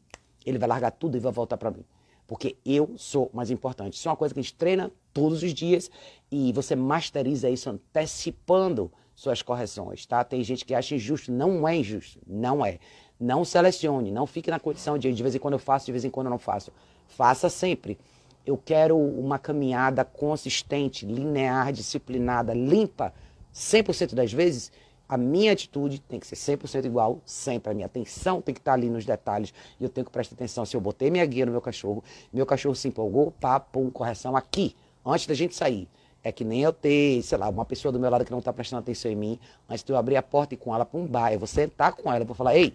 Ele 0.46 0.58
vai 0.58 0.68
largar 0.68 0.92
tudo 0.92 1.15
e 1.15 1.20
vai 1.20 1.32
voltar 1.32 1.56
para 1.56 1.72
mim. 1.72 1.86
Porque 2.27 2.58
eu 2.65 2.94
sou 2.98 3.30
mais 3.34 3.50
importante. 3.51 3.94
Isso 3.94 4.08
é 4.08 4.12
uma 4.12 4.18
coisa 4.18 4.34
que 4.34 4.39
a 4.39 4.44
gente 4.44 4.56
treina 4.56 4.92
todos 5.13 5.44
os 5.44 5.53
dias 5.53 5.89
e 6.32 6.51
você 6.51 6.75
masteriza 6.75 7.50
isso 7.50 7.70
antecipando 7.70 8.92
suas 9.15 9.41
correções, 9.41 10.05
tá? 10.05 10.24
Tem 10.24 10.43
gente 10.43 10.65
que 10.65 10.74
acha 10.74 10.96
injusto, 10.96 11.32
não 11.32 11.67
é 11.67 11.75
injusto, 11.75 12.20
não 12.27 12.65
é. 12.65 12.79
Não 13.20 13.46
selecione, 13.46 14.12
não 14.12 14.25
fique 14.25 14.50
na 14.50 14.60
condição 14.60 14.98
de 14.98 15.13
de 15.13 15.24
vez 15.24 15.36
em 15.36 15.39
quando 15.39 15.53
eu 15.53 15.60
faço, 15.60 15.86
de 15.86 15.91
vez 15.91 16.03
em 16.03 16.10
quando 16.10 16.27
eu 16.27 16.32
não 16.32 16.39
faço. 16.39 16.72
Faça 17.08 17.50
sempre. 17.50 17.98
Eu 18.46 18.58
quero 18.58 18.98
uma 18.98 19.39
caminhada 19.39 20.03
consistente, 20.03 21.05
linear, 21.05 21.72
disciplinada, 21.72 22.53
limpa, 22.53 23.13
100% 23.53 24.13
das 24.13 24.34
vezes. 24.34 24.72
A 25.08 25.17
minha 25.17 25.51
atitude 25.51 26.00
tem 26.01 26.20
que 26.20 26.25
ser 26.25 26.36
100% 26.58 26.86
igual, 26.86 27.22
sempre. 27.25 27.72
A 27.72 27.74
minha 27.75 27.86
atenção 27.86 28.41
tem 28.41 28.53
que 28.53 28.60
estar 28.60 28.74
ali 28.74 28.89
nos 28.89 29.05
detalhes 29.05 29.53
e 29.79 29.84
eu 29.84 29.89
tenho 29.89 30.03
que 30.03 30.12
prestar 30.12 30.36
atenção. 30.36 30.65
Se 30.65 30.75
eu 30.75 30.82
botei 30.82 31.12
minha 31.12 31.25
guia 31.25 31.46
no 31.46 31.51
meu 31.51 31.62
cachorro, 31.62 32.03
meu 32.34 32.46
cachorro 32.46 32.75
se 32.75 32.88
empolgou, 32.88 33.32
pá, 33.32 33.60
correção 33.93 34.36
aqui, 34.36 34.75
antes 35.05 35.27
da 35.27 35.34
gente 35.34 35.55
sair. 35.55 35.88
É 36.24 36.32
que 36.32 36.46
nem 36.46 36.62
eu 36.62 36.72
ter, 36.72 37.22
sei 37.22 37.38
lá, 37.38 37.50
uma 37.50 37.65
pessoa 37.65 37.92
do 37.92 38.00
meu 38.00 38.10
lado 38.10 38.24
que 38.24 38.32
não 38.32 38.39
está 38.39 38.53
prestando 38.53 38.82
atenção 38.82 39.12
em 39.12 39.15
mim, 39.15 39.39
antes 39.70 39.84
de 39.84 39.92
eu 39.92 39.98
abrir 39.98 40.15
a 40.15 40.24
porta 40.24 40.53
e 40.53 40.58
com 40.58 40.74
ela 40.74 40.86
para 40.86 41.00
um 41.00 41.06
bar, 41.06 41.34
eu 41.34 41.39
vou 41.39 41.48
sentar 41.48 41.94
com 41.94 42.12
ela, 42.12 42.24
vou 42.24 42.36
falar, 42.36 42.56
ei, 42.56 42.74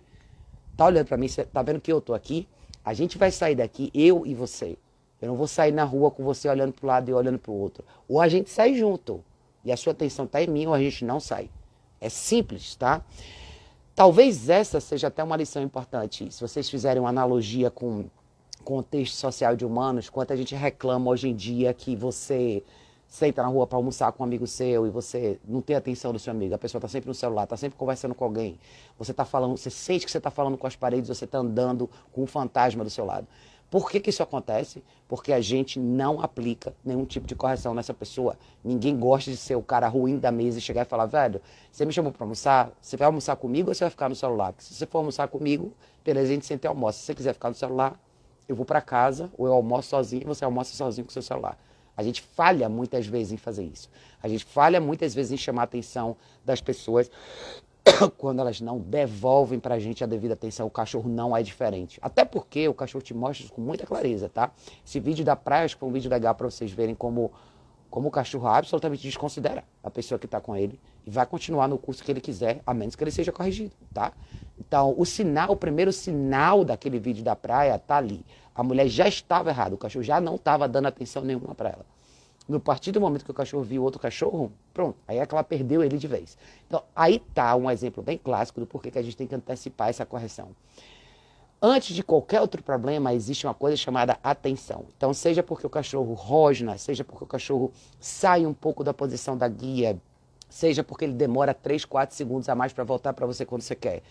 tá 0.77 0.85
olhando 0.85 1.07
para 1.07 1.17
mim, 1.17 1.27
você 1.27 1.45
tá 1.45 1.63
vendo 1.63 1.81
que 1.81 1.91
eu 1.91 2.01
tô 2.01 2.13
aqui? 2.13 2.47
A 2.85 2.93
gente 2.93 3.17
vai 3.17 3.31
sair 3.31 3.55
daqui, 3.55 3.91
eu 3.95 4.27
e 4.27 4.35
você. 4.35 4.77
Eu 5.21 5.29
não 5.29 5.37
vou 5.37 5.47
sair 5.47 5.73
na 5.73 5.85
rua 5.85 6.11
com 6.11 6.23
você 6.23 6.49
olhando 6.49 6.73
para 6.73 6.85
o 6.85 6.87
lado 6.87 7.09
e 7.09 7.13
eu 7.13 7.17
olhando 7.17 7.39
para 7.39 7.51
o 7.51 7.55
outro. 7.55 7.85
Ou 8.09 8.21
a 8.21 8.29
gente 8.29 8.51
sai 8.51 8.75
junto 8.75 9.25
e 9.65 9.73
a 9.73 9.77
sua 9.77 9.93
atenção 9.93 10.27
está 10.27 10.41
em 10.43 10.47
mim 10.47 10.67
ou 10.67 10.75
a 10.75 10.79
gente 10.79 11.05
não 11.05 11.19
sai. 11.19 11.51
É 12.01 12.09
simples, 12.09 12.77
tá? 12.77 13.03
Talvez 13.95 14.49
essa 14.49 14.79
seja 14.79 15.09
até 15.09 15.25
uma 15.25 15.37
lição 15.37 15.63
importante. 15.63 16.33
Se 16.33 16.41
vocês 16.41 16.71
fizerem 16.71 17.01
uma 17.01 17.09
analogia 17.09 17.69
com 17.71 18.05
contexto 18.65 19.15
social 19.15 19.57
de 19.57 19.65
humanos, 19.65 20.09
quanto 20.09 20.33
a 20.33 20.37
gente 20.37 20.55
reclama 20.55 21.11
hoje 21.11 21.29
em 21.29 21.35
dia 21.35 21.75
que 21.75 21.97
você 21.97 22.63
senta 23.09 23.43
na 23.43 23.49
rua 23.49 23.67
para 23.67 23.79
almoçar 23.79 24.13
com 24.13 24.23
um 24.23 24.27
amigo 24.27 24.47
seu 24.47 24.87
e 24.87 24.91
você 24.91 25.41
não 25.49 25.63
tem 25.63 25.75
atenção 25.75 26.13
do 26.13 26.19
seu 26.19 26.31
amigo, 26.31 26.55
a 26.55 26.59
pessoa 26.59 26.79
está 26.79 26.89
sempre 26.89 27.09
no 27.09 27.15
celular, 27.15 27.45
está 27.45 27.57
sempre 27.57 27.79
conversando 27.79 28.15
com 28.15 28.23
alguém, 28.23 28.61
você 28.99 29.13
está 29.13 29.25
falando, 29.25 29.57
você 29.57 29.71
sente 29.71 30.05
que 30.05 30.13
você 30.13 30.19
está 30.19 30.31
falando 30.31 30.59
com 30.59 30.67
as 30.67 30.77
paredes, 30.77 31.09
você 31.09 31.25
está 31.25 31.39
andando 31.39 31.89
com 32.13 32.23
um 32.23 32.27
fantasma 32.27 32.85
do 32.85 32.91
seu 32.91 33.05
lado. 33.07 33.27
Por 33.71 33.91
que, 33.91 34.01
que 34.01 34.09
isso 34.09 34.23
acontece? 34.23 34.83
Porque 35.07 35.31
a 35.31 35.41
gente 35.43 35.79
não 35.79 36.23
aplica 36.23 36.75
nenhum 36.83 37.05
tipo 37.05 37.27
de 37.27 37.35
correção 37.35 37.75
nessa 37.75 37.93
pessoa. 37.93 38.35
Ninguém 38.65 38.99
gosta 38.99 39.31
de 39.31 39.37
ser 39.37 39.57
o 39.57 39.63
cara 39.63 39.87
ruim 39.89 40.19
da 40.19 40.33
mesa 40.33 40.57
e 40.57 40.61
chegar 40.61 40.83
e 40.83 40.85
falar, 40.87 41.05
velho, 41.05 41.41
você 41.71 41.85
me 41.85 41.93
chamou 41.93 42.11
para 42.11 42.25
almoçar, 42.25 42.71
você 42.81 42.97
vai 42.97 43.05
almoçar 43.05 43.37
comigo 43.37 43.69
ou 43.69 43.75
você 43.75 43.85
vai 43.85 43.91
ficar 43.91 44.09
no 44.09 44.15
celular? 44.15 44.53
Porque 44.53 44.65
se 44.65 44.73
você 44.73 44.87
for 44.87 44.99
almoçar 44.99 45.29
comigo, 45.29 45.71
beleza, 46.03 46.29
a 46.29 46.35
gente 46.35 46.47
senta 46.47 46.67
e 46.67 46.69
almoça. 46.69 46.99
Se 46.99 47.05
você 47.07 47.15
quiser 47.15 47.35
ficar 47.35 47.51
no 47.51 47.55
celular, 47.55 48.01
eu 48.49 48.57
vou 48.57 48.65
para 48.65 48.81
casa, 48.81 49.31
ou 49.37 49.47
eu 49.47 49.53
almoço 49.53 49.91
sozinho, 49.91 50.23
e 50.23 50.25
você 50.25 50.47
almoça 50.47 50.75
sozinho 50.75 51.05
com 51.05 51.11
o 51.11 51.13
seu 51.13 51.23
celular. 51.23 51.59
A 51.99 52.03
gente 52.05 52.23
falha 52.23 52.69
muitas 52.69 53.09
vezes 53.09 53.33
em 53.33 53.37
fazer 53.37 53.65
isso. 53.65 53.91
A 54.23 54.29
gente 54.29 54.45
falha 54.45 54.81
muitas 54.81 55.13
vezes 55.13 55.33
em 55.33 55.37
chamar 55.37 55.63
a 55.63 55.65
atenção 55.65 56.17
das 56.45 56.61
pessoas 56.61 57.11
quando 58.17 58.39
elas 58.39 58.61
não 58.61 58.79
devolvem 58.79 59.59
para 59.59 59.75
a 59.75 59.79
gente 59.81 60.05
a 60.05 60.07
devida 60.07 60.35
atenção. 60.35 60.69
O 60.69 60.71
cachorro 60.71 61.11
não 61.11 61.37
é 61.37 61.43
diferente. 61.43 61.99
Até 62.01 62.25
porque 62.25 62.69
o 62.69 62.73
cachorro 62.73 63.03
te 63.03 63.13
mostra 63.13 63.45
isso 63.45 63.53
com 63.53 63.61
muita 63.61 63.85
clareza, 63.85 64.29
tá? 64.29 64.53
Esse 64.87 65.01
vídeo 65.01 65.25
da 65.25 65.35
praia 65.35 65.65
acho 65.65 65.75
que 65.75 65.81
foi 65.81 65.89
um 65.89 65.93
vídeo 65.93 66.09
legal 66.09 66.37
para 66.37 66.49
vocês 66.49 66.71
verem 66.71 66.95
como, 66.95 67.33
como 67.91 68.07
o 68.07 68.11
cachorro 68.13 68.47
absolutamente 68.47 69.03
desconsidera 69.03 69.65
a 69.83 69.91
pessoa 69.91 70.21
que 70.21 70.27
está 70.27 70.41
com 70.41 70.55
ele 70.55 70.79
e 71.05 71.11
vai 71.11 71.27
continuar 71.27 71.67
no 71.67 71.79
curso 71.79 72.05
que 72.05 72.13
ele 72.13 72.21
quiser, 72.21 72.61
a 72.65 72.73
menos 72.73 72.95
que 72.95 73.03
ele 73.03 73.11
seja 73.11 73.33
corrigido, 73.33 73.75
tá? 73.93 74.13
Então, 74.57 74.95
o 74.97 75.05
sinal, 75.05 75.51
o 75.51 75.57
primeiro 75.57 75.93
sinal 75.93 76.65
daquele 76.65 77.01
vídeo 77.01 77.25
da 77.25 77.35
praia 77.35 77.77
tá 77.77 77.97
ali. 77.97 78.25
A 78.59 78.63
mulher 78.65 78.89
já 78.89 79.07
estava 79.07 79.51
errada, 79.51 79.77
o 79.77 79.79
cachorro 79.79 80.03
já 80.03 80.21
não 80.21 80.35
estava 80.35 80.67
dando 80.67 80.87
atenção 80.87 81.23
nenhuma 81.23 81.55
para 81.55 81.69
ela. 81.69 81.87
No 82.49 82.59
partir 82.59 82.91
do 82.91 83.01
momento 83.01 83.25
que 83.25 83.31
o 83.31 83.35
cachorro 83.35 83.63
viu 83.63 83.85
outro 83.85 84.01
cachorro, 84.01 84.51
pronto, 84.75 84.99
aí 85.07 85.19
é 85.19 85.25
que 85.25 85.33
ela 85.33 85.45
perdeu 85.45 85.81
ele 85.85 85.97
de 85.97 86.09
vez. 86.09 86.37
Então, 86.67 86.83
aí 86.97 87.21
tá 87.33 87.55
um 87.55 87.71
exemplo 87.71 88.03
bem 88.03 88.19
clássico 88.19 88.59
do 88.59 88.67
porquê 88.67 88.91
que 88.91 88.99
a 88.99 89.03
gente 89.03 89.17
tem 89.17 89.29
que 89.29 89.35
antecipar 89.37 89.91
essa 89.91 90.05
correção. 90.05 90.49
Antes 91.63 91.95
de 91.95 92.03
qualquer 92.03 92.41
outro 92.41 92.61
problema, 92.61 93.15
existe 93.15 93.47
uma 93.47 93.55
coisa 93.55 93.77
chamada 93.77 94.19
atenção. 94.25 94.87
Então, 94.97 95.15
seja 95.15 95.41
porque 95.41 95.65
o 95.65 95.71
cachorro 95.71 96.13
rosna, 96.15 96.77
seja 96.79 97.05
porque 97.05 97.23
o 97.23 97.29
cachorro 97.29 97.71
sai 98.01 98.45
um 98.45 98.55
pouco 98.55 98.83
da 98.83 98.93
posição 98.93 99.39
da 99.39 99.47
guia, 99.47 99.97
seja 100.51 100.83
porque 100.83 101.05
ele 101.05 101.15
demora 101.15 101.55
3, 101.55 101.85
4 101.85 102.17
segundos 102.17 102.49
a 102.49 102.57
mais 102.57 102.73
para 102.73 102.83
voltar 102.83 103.13
para 103.13 103.25
você 103.25 103.47
quando 103.47 103.63
você 103.63 103.77
quer. 103.77 104.03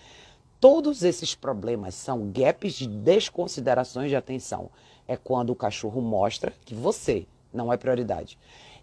Todos 0.59 1.03
esses 1.03 1.35
problemas 1.35 1.93
são 1.93 2.31
gaps 2.31 2.73
de 2.73 2.87
desconsiderações 2.87 4.09
de 4.09 4.15
atenção. 4.15 4.71
É 5.07 5.15
quando 5.15 5.51
o 5.51 5.55
cachorro 5.55 6.01
mostra 6.01 6.51
que 6.65 6.73
você 6.73 7.27
não 7.53 7.71
é 7.71 7.77
prioridade. 7.77 8.39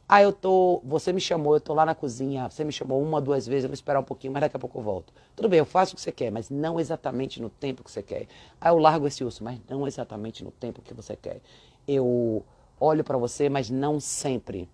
Ah, 0.08 0.22
eu 0.22 0.32
tô. 0.32 0.80
Você 0.84 1.12
me 1.12 1.20
chamou, 1.20 1.54
eu 1.54 1.60
tô 1.60 1.74
lá 1.74 1.84
na 1.84 1.94
cozinha, 1.94 2.48
você 2.48 2.62
me 2.62 2.70
chamou 2.70 3.02
uma, 3.02 3.20
duas 3.20 3.46
vezes, 3.46 3.64
eu 3.64 3.70
vou 3.70 3.74
esperar 3.74 3.98
um 3.98 4.04
pouquinho, 4.04 4.32
mas 4.32 4.42
daqui 4.42 4.56
a 4.56 4.60
pouco 4.60 4.78
eu 4.78 4.82
volto. 4.82 5.12
Tudo 5.34 5.48
bem, 5.48 5.58
eu 5.58 5.64
faço 5.64 5.94
o 5.94 5.96
que 5.96 6.02
você 6.02 6.12
quer, 6.12 6.30
mas 6.30 6.48
não 6.48 6.78
exatamente 6.78 7.42
no 7.42 7.50
tempo 7.50 7.82
que 7.82 7.90
você 7.90 8.02
quer. 8.02 8.28
Ah, 8.60 8.68
eu 8.68 8.78
largo 8.78 9.08
esse 9.08 9.24
urso, 9.24 9.42
mas 9.42 9.58
não 9.68 9.84
exatamente 9.84 10.44
no 10.44 10.52
tempo 10.52 10.80
que 10.80 10.94
você 10.94 11.16
quer. 11.16 11.40
Eu 11.88 12.44
olho 12.78 13.02
para 13.02 13.18
você, 13.18 13.48
mas 13.48 13.68
não 13.68 13.98
sempre. 13.98 14.68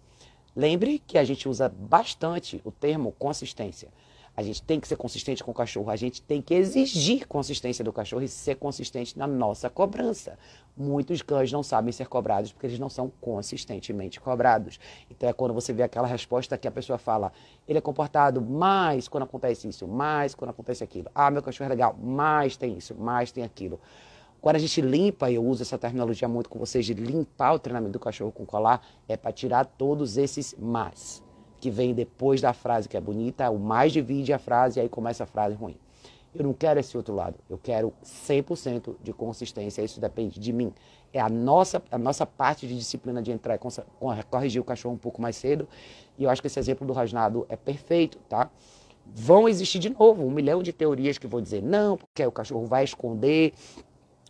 Lembre 0.55 0.99
que 0.99 1.17
a 1.17 1.25
gente 1.25 1.49
usa 1.49 1.67
bastante 1.67 2.61
o 2.63 2.71
termo 2.71 3.15
consistência. 3.19 3.89
A 4.37 4.43
gente 4.43 4.63
tem 4.63 4.79
que 4.79 4.89
ser 4.89 4.97
consistente 4.97 5.43
com 5.43 5.51
o 5.51 5.55
cachorro, 5.55 5.91
a 5.91 5.97
gente 5.97 6.23
tem 6.23 6.41
que 6.41 6.55
exigir 6.55 7.27
consistência 7.27 7.85
do 7.85 7.93
cachorro 7.93 8.23
e 8.23 8.29
ser 8.29 8.57
consistente 8.57 9.19
na 9.19 9.27
nossa 9.27 9.69
cobrança. 9.69 10.39
Muitos 10.77 11.21
cães 11.21 11.53
não 11.53 11.63
sabem 11.63 11.93
ser 11.93 12.07
cobrados 12.07 12.53
porque 12.53 12.67
eles 12.67 12.79
não 12.79 12.89
são 12.89 13.13
consistentemente 13.21 14.21
cobrados. 14.21 14.79
Então 15.11 15.29
é 15.29 15.33
quando 15.33 15.53
você 15.53 15.73
vê 15.73 15.83
aquela 15.83 16.07
resposta 16.07 16.57
que 16.57 16.69
a 16.69 16.71
pessoa 16.71 16.99
fala, 16.99 17.33
ele 17.69 17.79
é 17.79 17.83
comportado, 17.83 18.41
mas 18.41 19.09
quando 19.09 19.25
acontece 19.25 19.69
isso, 19.69 19.87
mais 19.87 20.35
quando 20.35 20.51
acontece 20.51 20.83
aquilo. 20.83 21.11
Ah, 21.15 21.31
meu 21.31 21.43
cachorro 21.43 21.67
é 21.67 21.71
legal, 21.71 21.97
mas 22.01 22.57
tem 22.57 22.79
isso, 22.79 22.95
mais 22.95 23.33
tem 23.33 23.45
aquilo. 23.45 23.81
Quando 24.41 24.57
a 24.57 24.59
gente 24.59 24.81
limpa, 24.81 25.31
eu 25.31 25.45
uso 25.45 25.63
essa 25.63 25.77
terminologia 25.77 26.27
muito 26.27 26.49
com 26.49 26.59
vocês 26.59 26.87
de 26.87 26.95
limpar 26.95 27.53
o 27.53 27.59
treinamento 27.59 27.93
do 27.93 28.01
cachorro 28.01 28.33
com 28.33 28.47
colar, 28.47 28.81
é 29.07 29.17
para 29.17 29.33
tirar 29.33 29.67
todos 29.67 30.17
esses 30.17 30.55
mas 30.59 31.23
que 31.61 31.71
vem 31.71 31.95
depois 31.95 32.41
da 32.41 32.53
frase 32.53 32.89
que 32.89 32.97
é 32.97 33.01
bonita, 33.01 33.51
o 33.51 33.59
mais 33.59 33.93
divide 33.93 34.33
a 34.33 34.39
frase 34.39 34.79
e 34.79 34.83
aí 34.83 34.89
começa 34.89 35.25
a 35.25 35.27
frase 35.27 35.55
ruim. 35.55 35.77
Eu 36.35 36.45
não 36.45 36.53
quero 36.53 36.79
esse 36.79 36.97
outro 36.97 37.15
lado. 37.15 37.37
Eu 37.49 37.59
quero 37.59 37.93
100% 38.05 38.95
de 39.03 39.13
consistência. 39.13 39.83
Isso 39.83 40.01
depende 40.01 40.39
de 40.39 40.53
mim. 40.53 40.73
É 41.13 41.21
a 41.21 41.29
nossa, 41.29 41.83
a 41.91 41.99
nossa 41.99 42.25
parte 42.25 42.69
de 42.69 42.79
disciplina 42.79 43.21
de 43.21 43.33
entrar 43.33 43.57
e 43.57 43.59
corrigir 44.31 44.61
o 44.61 44.65
cachorro 44.65 44.95
um 44.95 44.99
pouco 44.99 45.21
mais 45.21 45.35
cedo. 45.37 45.69
E 46.17 46.23
eu 46.23 46.31
acho 46.31 46.41
que 46.41 46.47
esse 46.47 46.59
exemplo 46.59 46.87
do 46.87 46.93
Rasnado 46.93 47.45
é 47.49 47.57
perfeito, 47.57 48.19
tá? 48.29 48.49
Vão 49.13 49.49
existir 49.49 49.81
de 49.81 49.91
novo 49.91 50.25
um 50.25 50.31
milhão 50.31 50.63
de 50.63 50.73
teorias 50.73 51.19
que 51.19 51.27
vão 51.27 51.41
dizer 51.41 51.63
não, 51.63 51.97
porque 51.97 52.25
o 52.25 52.31
cachorro 52.31 52.65
vai 52.65 52.85
esconder, 52.85 53.53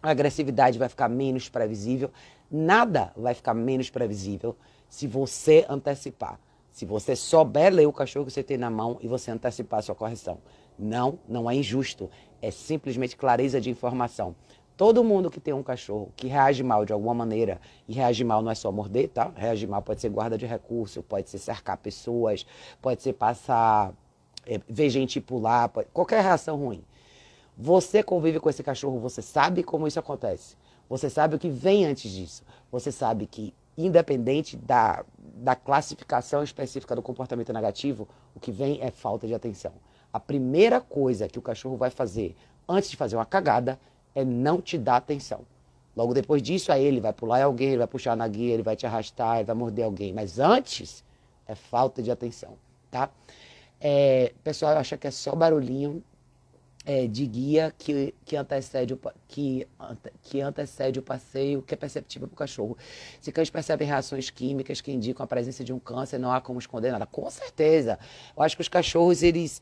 a 0.03 0.11
agressividade 0.11 0.79
vai 0.79 0.89
ficar 0.89 1.09
menos 1.09 1.51
previsível. 1.51 2.11
Nada 2.51 3.13
vai 3.15 3.35
ficar 3.35 3.53
menos 3.53 3.91
previsível 3.91 4.57
se 4.89 5.07
você 5.07 5.67
antecipar. 5.69 6.41
Se 6.81 6.87
você 6.87 7.15
souber 7.15 7.71
ler 7.71 7.87
o 7.87 7.93
cachorro 7.93 8.25
que 8.25 8.33
você 8.33 8.43
tem 8.43 8.57
na 8.57 8.71
mão 8.71 8.97
e 9.03 9.07
você 9.07 9.31
antecipar 9.31 9.81
a 9.81 9.83
sua 9.83 9.95
correção. 9.95 10.39
Não, 10.79 11.19
não 11.29 11.51
é 11.51 11.55
injusto. 11.55 12.09
É 12.41 12.51
simplesmente 12.51 13.19
clareza 13.19 13.61
de 13.61 13.69
informação. 13.69 14.35
Todo 14.79 15.05
mundo 15.05 15.31
que 15.31 15.39
tem 15.39 15.53
um 15.53 15.63
cachorro 15.63 16.11
que 16.17 16.27
reage 16.27 16.63
mal 16.63 16.87
de 16.87 16.93
alguma 16.95 17.13
maneira, 17.13 17.61
e 17.87 17.93
reagir 17.93 18.25
mal 18.25 18.41
não 18.41 18.51
é 18.51 18.55
só 18.55 18.73
morder, 18.73 19.11
tá? 19.11 19.31
Reagir 19.37 19.69
mal 19.69 19.83
pode 19.83 20.01
ser 20.01 20.09
guarda 20.09 20.39
de 20.39 20.47
recurso, 20.47 21.03
pode 21.03 21.29
ser 21.29 21.37
cercar 21.37 21.77
pessoas, 21.77 22.47
pode 22.81 23.03
ser 23.03 23.13
passar, 23.13 23.93
é, 24.47 24.59
ver 24.67 24.89
gente 24.89 25.21
pular, 25.21 25.69
pode, 25.69 25.87
qualquer 25.93 26.23
reação 26.23 26.57
ruim. 26.57 26.83
Você 27.59 28.03
convive 28.03 28.41
com 28.41 28.49
esse 28.49 28.63
cachorro, 28.63 28.99
você 28.99 29.21
sabe 29.21 29.63
como 29.63 29.87
isso 29.87 30.01
acontece. 30.01 30.57
Você 30.89 31.11
sabe 31.11 31.37
o 31.37 31.39
que 31.39 31.51
vem 31.51 31.85
antes 31.85 32.11
disso. 32.11 32.43
Você 32.73 32.91
sabe 32.91 33.27
que 33.27 33.53
independente 33.87 34.57
da, 34.57 35.05
da 35.19 35.55
classificação 35.55 36.43
específica 36.43 36.95
do 36.95 37.03
comportamento 37.03 37.53
negativo, 37.53 38.09
o 38.35 38.41
que 38.41 38.51
vem 38.51 38.81
é 38.83 38.91
falta 38.91 39.27
de 39.27 39.35
atenção. 39.35 39.73
A 40.13 40.19
primeira 40.19 40.81
coisa 40.81 41.29
que 41.29 41.39
o 41.39 41.43
cachorro 41.43 41.77
vai 41.77 41.91
fazer 41.91 42.37
antes 42.69 42.91
de 42.91 42.97
fazer 42.97 43.17
uma 43.17 43.27
cagada 43.27 43.79
é 44.15 44.25
não 44.25 44.61
te 44.61 44.77
dar 44.77 44.97
atenção. 44.97 45.41
Logo 45.97 46.15
depois 46.15 46.43
disso, 46.43 46.73
aí 46.73 46.85
ele 46.85 47.01
vai 47.01 47.13
pular 47.13 47.41
em 47.41 47.43
alguém, 47.43 47.69
ele 47.69 47.79
vai 47.79 47.87
puxar 47.87 48.17
na 48.17 48.27
guia, 48.27 48.55
ele 48.55 48.63
vai 48.63 48.77
te 48.77 48.87
arrastar, 48.87 49.37
ele 49.37 49.45
vai 49.45 49.57
morder 49.57 49.85
alguém. 49.85 50.13
Mas 50.13 50.39
antes 50.39 51.05
é 51.47 51.55
falta 51.55 52.03
de 52.03 52.11
atenção, 52.11 52.57
tá? 52.91 53.11
É, 53.81 54.33
pessoal 54.45 54.77
acha 54.77 54.97
que 54.97 55.07
é 55.07 55.11
só 55.11 55.35
barulhinho, 55.35 56.03
é, 56.85 57.07
de 57.07 57.27
guia 57.27 57.75
que, 57.77 58.15
que, 58.25 58.37
antecede 58.37 58.95
o, 58.95 59.01
que, 59.29 59.67
que 60.23 60.41
antecede 60.41 60.99
o 60.99 61.03
passeio, 61.03 61.63
que 61.63 61.75
é 61.75 61.77
perceptível 61.77 62.27
para 62.27 62.35
o 62.35 62.39
cachorro. 62.39 62.77
Se 63.21 63.31
cães 63.31 63.51
percebem 63.51 63.87
reações 63.87 64.31
químicas 64.31 64.81
que 64.81 64.91
indicam 64.91 65.23
a 65.23 65.27
presença 65.27 65.63
de 65.63 65.73
um 65.73 65.79
câncer, 65.79 66.19
não 66.19 66.33
há 66.33 66.41
como 66.41 66.59
esconder 66.59 66.93
nada. 66.93 67.07
Com 67.07 67.29
certeza. 67.31 67.99
Eu 68.37 68.43
acho 68.43 68.57
que 68.57 68.63
os 68.63 68.69
cachorros, 68.69 69.23
eles 69.23 69.61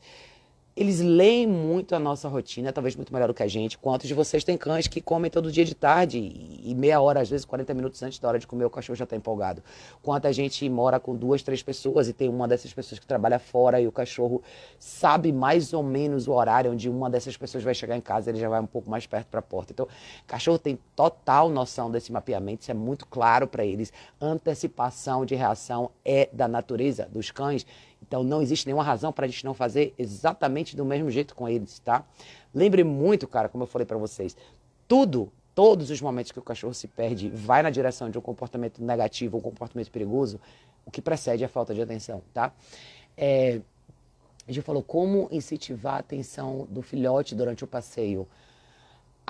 eles 0.79 1.01
leem 1.01 1.45
muito 1.45 1.93
a 1.93 1.99
nossa 1.99 2.29
rotina, 2.29 2.71
talvez 2.71 2.95
muito 2.95 3.11
melhor 3.11 3.27
do 3.27 3.33
que 3.33 3.43
a 3.43 3.47
gente. 3.49 3.77
Quantos 3.77 4.07
de 4.07 4.13
vocês 4.13 4.45
têm 4.45 4.57
cães 4.57 4.87
que 4.87 5.01
comem 5.01 5.29
todo 5.29 5.51
dia 5.51 5.65
de 5.65 5.75
tarde 5.75 6.17
e 6.17 6.73
meia 6.73 7.01
hora, 7.01 7.19
às 7.19 7.29
vezes 7.29 7.45
40 7.45 7.73
minutos 7.73 8.01
antes 8.01 8.17
da 8.17 8.29
hora 8.29 8.39
de 8.39 8.47
comer, 8.47 8.63
o 8.63 8.69
cachorro 8.69 8.95
já 8.95 9.03
está 9.03 9.13
empolgado? 9.13 9.61
Quanta 10.01 10.31
gente 10.31 10.69
mora 10.69 10.97
com 10.97 11.13
duas, 11.13 11.43
três 11.43 11.61
pessoas 11.61 12.07
e 12.07 12.13
tem 12.13 12.29
uma 12.29 12.47
dessas 12.47 12.73
pessoas 12.73 12.97
que 12.97 13.05
trabalha 13.05 13.39
fora 13.39 13.81
e 13.81 13.87
o 13.87 13.91
cachorro 13.91 14.41
sabe 14.79 15.33
mais 15.33 15.73
ou 15.73 15.83
menos 15.83 16.29
o 16.29 16.31
horário 16.31 16.71
onde 16.71 16.89
uma 16.89 17.09
dessas 17.09 17.35
pessoas 17.35 17.61
vai 17.61 17.73
chegar 17.73 17.97
em 17.97 18.01
casa, 18.01 18.29
ele 18.29 18.39
já 18.39 18.47
vai 18.47 18.61
um 18.61 18.65
pouco 18.65 18.89
mais 18.89 19.05
perto 19.05 19.27
para 19.27 19.41
a 19.41 19.43
porta. 19.43 19.73
Então, 19.73 19.85
cachorro 20.25 20.57
tem 20.57 20.79
total 20.95 21.49
noção 21.49 21.91
desse 21.91 22.09
mapeamento, 22.09 22.61
isso 22.61 22.71
é 22.71 22.73
muito 22.73 23.05
claro 23.05 23.47
para 23.47 23.65
eles. 23.65 23.91
Antecipação 24.21 25.25
de 25.25 25.35
reação 25.35 25.91
é 26.05 26.29
da 26.31 26.47
natureza 26.47 27.05
dos 27.11 27.31
cães 27.31 27.65
então 28.01 28.23
não 28.23 28.41
existe 28.41 28.65
nenhuma 28.65 28.83
razão 28.83 29.11
para 29.11 29.25
a 29.25 29.27
gente 29.27 29.45
não 29.45 29.53
fazer 29.53 29.93
exatamente 29.97 30.75
do 30.75 30.85
mesmo 30.85 31.09
jeito 31.09 31.35
com 31.35 31.47
eles, 31.47 31.79
tá? 31.79 32.03
Lembre 32.53 32.83
muito, 32.83 33.27
cara, 33.27 33.49
como 33.49 33.63
eu 33.63 33.67
falei 33.67 33.85
para 33.85 33.97
vocês, 33.97 34.35
tudo, 34.87 35.31
todos 35.53 35.89
os 35.89 36.01
momentos 36.01 36.31
que 36.31 36.39
o 36.39 36.41
cachorro 36.41 36.73
se 36.73 36.87
perde, 36.87 37.29
vai 37.29 37.61
na 37.61 37.69
direção 37.69 38.09
de 38.09 38.17
um 38.17 38.21
comportamento 38.21 38.83
negativo, 38.83 39.37
um 39.37 39.41
comportamento 39.41 39.91
perigoso, 39.91 40.39
o 40.85 40.91
que 40.91 41.01
precede 41.01 41.43
é 41.43 41.45
a 41.45 41.49
falta 41.49 41.73
de 41.73 41.81
atenção, 41.81 42.21
tá? 42.33 42.51
É, 43.15 43.61
a 44.47 44.51
gente 44.51 44.63
falou 44.63 44.81
como 44.81 45.27
incentivar 45.31 45.95
a 45.95 45.99
atenção 45.99 46.65
do 46.71 46.81
filhote 46.81 47.35
durante 47.35 47.63
o 47.63 47.67
passeio. 47.67 48.27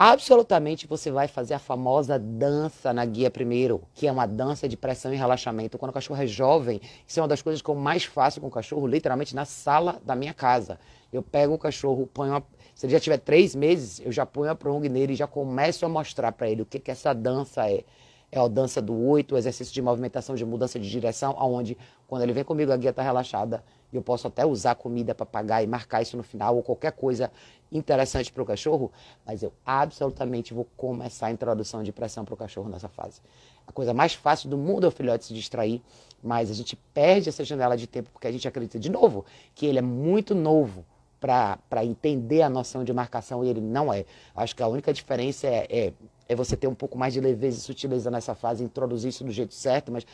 Absolutamente 0.02 0.88
você 0.88 1.12
vai 1.12 1.28
fazer 1.28 1.54
a 1.56 1.60
famosa 1.60 2.18
dança 2.18 2.94
na 2.94 3.04
guia 3.04 3.30
primeiro, 3.30 3.82
que 3.94 4.08
é 4.08 4.12
uma 4.12 4.26
dança 4.26 4.66
de 4.66 4.78
pressão 4.78 5.14
e 5.14 5.18
relaxamento. 5.18 5.78
Quando 5.78 5.90
o 5.90 5.94
cachorro 5.94 6.24
é 6.24 6.26
jovem, 6.26 6.80
isso 7.06 7.20
é 7.20 7.22
uma 7.22 7.28
das 7.28 7.42
coisas 7.42 7.62
que 7.62 7.68
eu 7.68 7.76
mais 7.76 8.06
faço 8.06 8.40
com 8.40 8.48
o 8.48 8.50
cachorro, 8.50 8.88
literalmente 8.88 9.36
na 9.36 9.44
sala 9.44 10.02
da 10.06 10.16
minha 10.16 10.34
casa. 10.34 10.80
Eu 11.12 11.22
pego 11.22 11.54
o 11.54 11.58
cachorro, 11.58 12.08
ponho 12.14 12.32
uma... 12.32 12.44
se 12.74 12.86
ele 12.86 12.94
já 12.94 13.00
tiver 13.02 13.18
três 13.18 13.54
meses, 13.54 14.00
eu 14.00 14.10
já 14.10 14.26
ponho 14.26 14.50
a 14.50 14.56
prong 14.56 14.88
nele 14.88 15.12
e 15.12 15.16
já 15.18 15.28
começo 15.28 15.86
a 15.86 15.90
mostrar 15.90 16.32
para 16.32 16.50
ele 16.50 16.62
o 16.62 16.66
que, 16.66 16.80
que 16.80 16.92
essa 16.92 17.12
dança 17.12 17.70
é 17.70 17.84
é 18.32 18.40
a 18.40 18.48
dança 18.48 18.80
do 18.80 18.94
oito, 19.08 19.34
o 19.34 19.38
exercício 19.40 19.74
de 19.74 19.82
movimentação, 19.82 20.36
de 20.36 20.46
mudança 20.46 20.80
de 20.80 20.88
direção, 20.88 21.36
aonde 21.38 21.76
quando 22.08 22.22
ele 22.22 22.32
vem 22.32 22.44
comigo 22.44 22.72
a 22.72 22.78
guia 22.78 22.92
está 22.92 23.02
relaxada 23.02 23.64
e 23.92 23.96
eu 23.96 24.02
posso 24.02 24.28
até 24.28 24.46
usar 24.46 24.76
comida 24.76 25.16
para 25.16 25.26
pagar 25.26 25.64
e 25.64 25.68
marcar 25.68 26.02
isso 26.02 26.16
no 26.16 26.24
final 26.24 26.56
ou 26.56 26.64
qualquer 26.64 26.92
coisa 26.92 27.32
interessante 27.72 28.32
para 28.32 28.42
o 28.42 28.46
cachorro, 28.46 28.92
mas 29.26 29.44
eu 29.44 29.54
absolutamente 29.66 30.54
vou 30.54 30.68
começar 30.76 31.28
a 31.28 31.32
introdução 31.32 31.84
de 31.84 31.92
pressão 31.92 32.26
para 32.26 32.34
o 32.34 32.38
cachorro 32.38 32.70
nessa 32.70 32.88
fase. 32.88 33.22
A 33.68 33.72
coisa 33.72 33.94
mais 33.94 34.14
fácil 34.14 34.50
do 34.50 34.58
mundo 34.58 34.86
é 34.86 34.90
o 34.90 34.92
filhote 34.92 35.26
se 35.26 35.34
distrair, 35.34 35.82
mas 36.24 36.50
a 36.50 36.54
gente 36.54 36.76
perde 36.94 37.30
essa 37.30 37.44
janela 37.44 37.78
de 37.78 37.86
tempo 37.86 38.10
porque 38.12 38.28
a 38.28 38.32
gente 38.32 38.48
acredita 38.48 38.80
de 38.80 38.90
novo 38.90 39.26
que 39.54 39.66
ele 39.66 39.78
é 39.78 39.82
muito 39.82 40.34
novo 40.34 40.84
para 41.20 41.84
entender 41.84 42.42
a 42.42 42.50
noção 42.50 42.84
de 42.84 42.94
marcação 42.94 43.44
e 43.44 43.50
ele 43.50 43.62
não 43.62 43.94
é. 43.94 44.06
Acho 44.36 44.56
que 44.56 44.64
a 44.64 44.68
única 44.68 44.94
diferença 44.94 45.48
é, 45.48 45.68
é, 45.70 45.94
é 46.30 46.36
você 46.36 46.56
ter 46.56 46.68
um 46.68 46.74
pouco 46.74 46.98
mais 46.98 47.14
de 47.14 47.20
leveza 47.20 47.58
e 47.58 47.62
sutileza 47.62 48.10
nessa 48.10 48.34
fase, 48.34 48.64
introduzir 48.64 49.10
isso 49.10 49.24
do 49.24 49.32
jeito 49.32 49.54
certo, 49.54 49.92
mas 49.92 50.06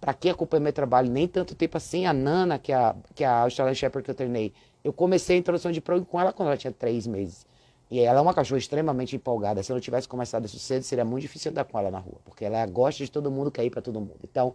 para 0.00 0.12
quem 0.14 0.30
acompanha 0.30 0.60
meu 0.60 0.72
trabalho, 0.72 1.10
nem 1.10 1.26
tanto 1.26 1.54
tempo 1.54 1.76
assim, 1.76 2.06
a 2.06 2.12
Nana, 2.12 2.58
que 2.58 2.72
é 2.72 2.76
a, 2.76 2.94
que 3.14 3.24
é 3.24 3.26
a 3.26 3.42
Australian 3.42 3.74
Shepherd 3.74 4.04
que 4.04 4.10
eu 4.10 4.14
treinei, 4.14 4.52
eu 4.82 4.92
comecei 4.92 5.36
a 5.36 5.38
introdução 5.38 5.72
de 5.72 5.80
prog 5.80 6.04
com 6.04 6.20
ela 6.20 6.32
quando 6.32 6.48
ela 6.48 6.56
tinha 6.56 6.72
três 6.72 7.06
meses. 7.06 7.46
E 7.90 8.00
ela 8.00 8.18
é 8.18 8.22
uma 8.22 8.34
cachorra 8.34 8.58
extremamente 8.58 9.14
empolgada. 9.14 9.62
Se 9.62 9.70
eu 9.70 9.74
não 9.74 9.80
tivesse 9.80 10.08
começado 10.08 10.46
isso 10.46 10.58
cedo, 10.58 10.82
seria 10.82 11.04
muito 11.04 11.22
difícil 11.22 11.50
andar 11.50 11.64
com 11.64 11.78
ela 11.78 11.90
na 11.90 11.98
rua, 11.98 12.18
porque 12.24 12.44
ela 12.44 12.64
gosta 12.66 13.04
de 13.04 13.10
todo 13.10 13.30
mundo, 13.30 13.50
quer 13.50 13.64
ir 13.64 13.70
para 13.70 13.82
todo 13.82 14.00
mundo. 14.00 14.18
Então, 14.22 14.54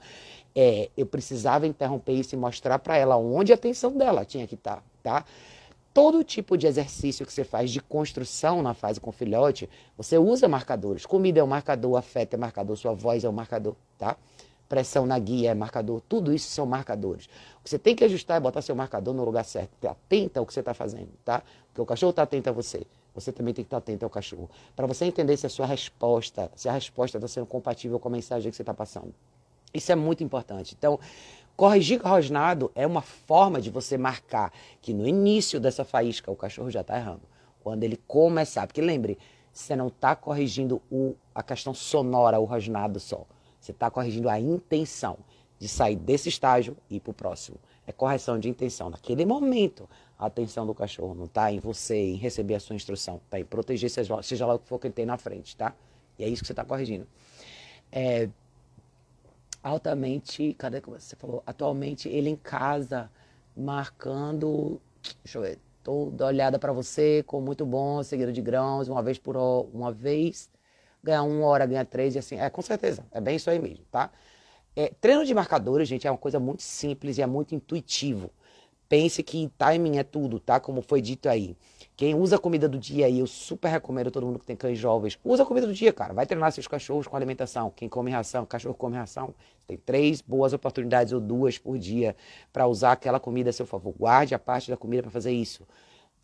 é, 0.55 0.89
eu 0.98 1.05
precisava 1.05 1.65
interromper 1.65 2.13
isso 2.13 2.36
e 2.36 2.38
mostrar 2.38 2.79
para 2.79 2.98
ela 2.98 3.15
onde 3.17 3.51
a 3.51 3.55
atenção 3.55 3.96
dela 3.96 4.25
tinha 4.25 4.46
que 4.46 4.55
estar, 4.55 4.84
tá? 5.01 5.22
tá? 5.22 5.25
todo 5.93 6.24
tipo 6.24 6.58
de 6.58 6.67
exercício 6.67 7.25
que 7.25 7.34
você 7.34 7.43
faz 7.43 7.72
de 7.72 7.81
construção 7.81 8.62
na 8.62 8.74
fase 8.74 9.00
com 9.00 9.12
filhote, 9.12 9.69
você 9.98 10.17
usa 10.17 10.48
marcadores. 10.48 11.05
Comida 11.05 11.39
é 11.39 11.43
um 11.43 11.48
marcador, 11.48 11.98
afeto 11.98 12.36
é 12.36 12.38
marcador, 12.38 12.77
sua 12.77 12.93
voz 12.93 13.24
é 13.24 13.29
um 13.29 13.34
marcador, 13.34 13.75
tá? 13.98 14.15
Pressão 14.69 15.05
na 15.05 15.17
guia 15.19 15.51
é 15.51 15.53
marcador, 15.53 16.01
tudo 16.07 16.31
isso 16.31 16.49
são 16.49 16.65
marcadores. 16.65 17.25
O 17.59 17.63
que 17.63 17.69
você 17.69 17.79
tem 17.79 17.95
que 17.95 18.03
ajustar 18.03 18.38
é 18.38 18.39
botar 18.39 18.61
seu 18.61 18.75
marcador 18.75 19.13
no 19.13 19.25
lugar 19.25 19.43
certo, 19.43 19.71
ter 19.81 19.88
atenta 19.88 20.39
ao 20.39 20.45
que 20.45 20.53
você 20.53 20.61
está 20.61 20.73
fazendo, 20.73 21.09
tá? 21.25 21.41
Porque 21.67 21.81
o 21.81 21.85
cachorro 21.85 22.11
está 22.11 22.21
atento 22.21 22.49
a 22.49 22.53
você, 22.53 22.85
você 23.13 23.31
também 23.31 23.53
tem 23.53 23.65
que 23.65 23.67
estar 23.67 23.81
tá 23.81 23.83
atento 23.83 24.05
ao 24.05 24.09
cachorro. 24.09 24.49
Para 24.75 24.85
você 24.85 25.05
entender 25.05 25.35
se 25.35 25.47
a 25.47 25.49
sua 25.49 25.65
resposta, 25.65 26.51
se 26.55 26.69
a 26.69 26.71
resposta 26.71 27.17
está 27.17 27.27
sendo 27.27 27.47
compatível 27.47 27.99
com 27.99 28.07
a 28.07 28.11
mensagem 28.11 28.51
que 28.51 28.55
você 28.55 28.61
está 28.61 28.73
passando. 28.73 29.13
Isso 29.73 29.91
é 29.91 29.95
muito 29.95 30.23
importante. 30.23 30.75
Então, 30.77 30.99
Corrigir 31.59 32.01
rosnado 32.01 32.71
é 32.73 32.88
uma 32.88 33.01
forma 33.01 33.59
de 33.59 33.69
você 33.69 33.97
marcar 33.97 34.49
que 34.81 34.93
no 34.93 35.05
início 35.05 35.59
dessa 35.59 35.83
faísca 35.83 36.31
o 36.31 36.35
cachorro 36.38 36.71
já 36.71 36.79
está 36.79 36.95
errando. 36.95 37.19
Quando 37.61 37.83
ele 37.83 37.97
começar, 38.07 38.65
porque 38.65 38.79
lembre, 38.79 39.17
você 39.51 39.75
não 39.75 39.88
está 39.88 40.15
corrigindo 40.15 40.81
o, 40.89 41.15
a 41.35 41.43
questão 41.43 41.73
sonora, 41.73 42.39
o 42.39 42.45
rosnado 42.45 42.97
só. 42.97 43.25
Você 43.69 43.71
está 43.71 43.91
corrigindo 43.91 44.27
a 44.27 44.39
intenção 44.39 45.19
de 45.59 45.67
sair 45.67 45.95
desse 45.95 46.27
estágio 46.27 46.75
e 46.89 46.95
ir 46.95 46.99
para 46.99 47.11
o 47.11 47.13
próximo. 47.13 47.57
É 47.85 47.91
correção 47.91 48.39
de 48.39 48.49
intenção. 48.49 48.89
Naquele 48.89 49.23
momento, 49.25 49.88
a 50.17 50.25
atenção 50.25 50.65
do 50.65 50.73
cachorro 50.73 51.13
não 51.13 51.25
está 51.25 51.51
em 51.51 51.59
você, 51.59 51.95
em 51.95 52.15
receber 52.15 52.55
a 52.55 52.59
sua 52.59 52.75
instrução. 52.75 53.21
Está 53.23 53.39
em 53.39 53.45
proteger, 53.45 53.91
seja, 53.91 54.19
seja 54.23 54.47
lá 54.47 54.55
o 54.55 54.59
que 54.59 54.67
for 54.67 54.79
que 54.79 54.88
ele 54.88 54.93
tem 54.95 55.05
na 55.05 55.17
frente, 55.17 55.55
tá? 55.55 55.75
E 56.17 56.23
é 56.23 56.27
isso 56.27 56.41
que 56.41 56.47
você 56.47 56.53
está 56.53 56.65
corrigindo. 56.65 57.07
É, 57.91 58.27
altamente, 59.61 60.55
cadê 60.55 60.81
que 60.81 60.89
você 60.89 61.15
falou? 61.15 61.43
Atualmente 61.45 62.09
ele 62.09 62.31
em 62.31 62.35
casa, 62.35 63.07
marcando, 63.55 64.81
deixa 65.24 65.37
eu 65.37 65.44
ver, 65.44 65.59
toda 65.83 66.25
olhada 66.25 66.57
para 66.57 66.74
você, 66.74 67.22
com 67.22 67.39
muito 67.39 67.67
bom, 67.67 68.01
seguido 68.01 68.33
de 68.33 68.41
grãos, 68.41 68.87
uma 68.87 69.03
vez 69.03 69.20
por 69.20 69.37
uma 69.37 69.91
vez, 69.91 70.50
ganha 71.03 71.24
uma 71.24 71.46
hora, 71.46 71.66
ganha 71.66 71.85
três, 71.85 72.16
e 72.16 72.20
assim, 72.20 72.40
é 72.40 72.50
com 72.50 72.62
certeza, 72.62 73.05
é 73.12 73.20
bem 73.22 73.35
isso 73.35 73.50
aí 73.50 73.59
mesmo, 73.59 73.85
tá? 73.92 74.12
É, 74.75 74.92
treino 75.01 75.25
de 75.25 75.33
marcadores, 75.33 75.88
gente, 75.88 76.07
é 76.07 76.12
uma 76.12 76.18
coisa 76.18 76.40
muito 76.40 76.64
simples 76.64 77.18
e 77.18 77.22
é 77.22 77.25
muito 77.25 77.53
intuitivo. 77.55 78.29
Pense 78.88 79.22
que 79.22 79.51
timing 79.57 79.98
é 79.98 80.03
tudo, 80.03 80.40
tá? 80.40 80.59
Como 80.59 80.81
foi 80.81 81.00
dito 81.00 81.29
aí. 81.29 81.55
Quem 81.96 82.16
usa 82.16 82.38
a 82.38 82.40
comida 82.40 82.68
do 82.68 82.79
dia, 82.79 83.07
e 83.07 83.20
eu 83.20 83.27
super 83.27 83.68
recomendo 83.68 84.09
todo 84.09 84.25
mundo 84.25 84.40
que 84.40 84.46
tem 84.46 84.55
cães 84.55 84.79
jovens, 84.79 85.20
usa 85.24 85.44
a 85.44 85.46
comida 85.46 85.68
do 85.68 85.74
dia, 85.74 85.92
cara. 85.92 86.14
Vai 86.14 86.25
treinar 86.25 86.51
seus 86.51 86.66
cachorros 86.66 87.05
com 87.05 87.16
alimentação. 87.16 87.72
Quem 87.75 87.90
come 87.90 88.09
ração, 88.09 88.46
cachorro 88.46 88.74
come 88.74 88.96
ração. 88.96 89.35
Tem 89.68 89.77
três 89.77 90.22
boas 90.22 90.53
oportunidades 90.53 91.14
ou 91.14 91.20
duas 91.20 91.57
por 91.57 91.77
dia 91.77 92.16
para 92.51 92.66
usar 92.66 92.94
aquela 92.94 93.20
comida 93.20 93.50
a 93.50 93.53
seu 93.53 93.66
favor. 93.66 93.94
Guarde 93.94 94.33
a 94.33 94.40
parte 94.40 94.72
da 94.72 94.77
comida 94.77 95.03
para 95.03 95.12
fazer 95.12 95.33
isso. 95.33 95.68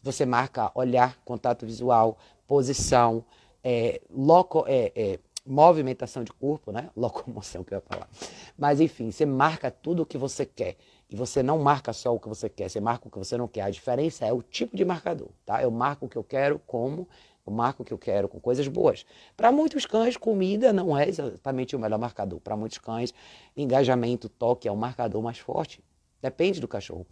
Você 0.02 0.26
marca 0.26 0.72
olhar, 0.74 1.18
contato 1.26 1.66
visual, 1.66 2.18
posição, 2.48 3.24
é, 3.68 4.00
loco, 4.12 4.64
é, 4.68 4.92
é, 4.96 5.20
movimentação 5.44 6.24
de 6.24 6.32
corpo, 6.32 6.72
né? 6.72 6.92
Locomoção 6.96 7.64
que 7.64 7.74
eu 7.74 7.78
ia 7.78 7.82
falar. 7.82 8.08
Mas 8.56 8.80
enfim, 8.80 9.10
você 9.10 9.26
marca 9.26 9.72
tudo 9.72 10.04
o 10.04 10.06
que 10.06 10.20
você 10.20 10.46
quer. 10.46 10.78
E 11.10 11.16
você 11.16 11.42
não 11.42 11.60
marca 11.60 11.92
só 11.92 12.14
o 12.14 12.20
que 12.20 12.28
você 12.28 12.48
quer, 12.48 12.70
você 12.70 12.80
marca 12.80 13.08
o 13.08 13.12
que 13.12 13.18
você 13.18 13.36
não 13.38 13.48
quer. 13.48 13.62
A 13.62 13.70
diferença 13.72 14.26
é 14.26 14.32
o 14.32 14.42
tipo 14.42 14.76
de 14.78 14.86
marcador, 14.86 15.30
tá? 15.46 15.62
Eu 15.62 15.72
marco 15.72 16.06
o 16.06 16.10
que 16.10 16.18
eu 16.18 16.24
quero 16.24 16.60
como, 16.66 17.08
eu 17.46 17.54
marco 17.54 17.84
o 17.84 17.86
que 17.86 17.94
eu 17.94 17.98
quero 17.98 18.28
com 18.28 18.40
coisas 18.40 18.68
boas. 18.68 19.06
Para 19.36 19.52
muitos 19.52 19.86
cães, 19.86 20.18
comida 20.18 20.72
não 20.72 20.98
é 20.98 21.08
exatamente 21.08 21.76
o 21.76 21.80
melhor 21.80 22.00
marcador. 22.00 22.40
Para 22.40 22.56
muitos 22.56 22.78
cães, 22.80 23.14
engajamento, 23.56 24.30
toque 24.30 24.68
é 24.68 24.72
o 24.72 24.76
marcador 24.76 25.22
mais 25.22 25.38
forte. 25.40 25.84
Depende 26.22 26.60
do 26.60 26.68
cachorro. 26.68 27.06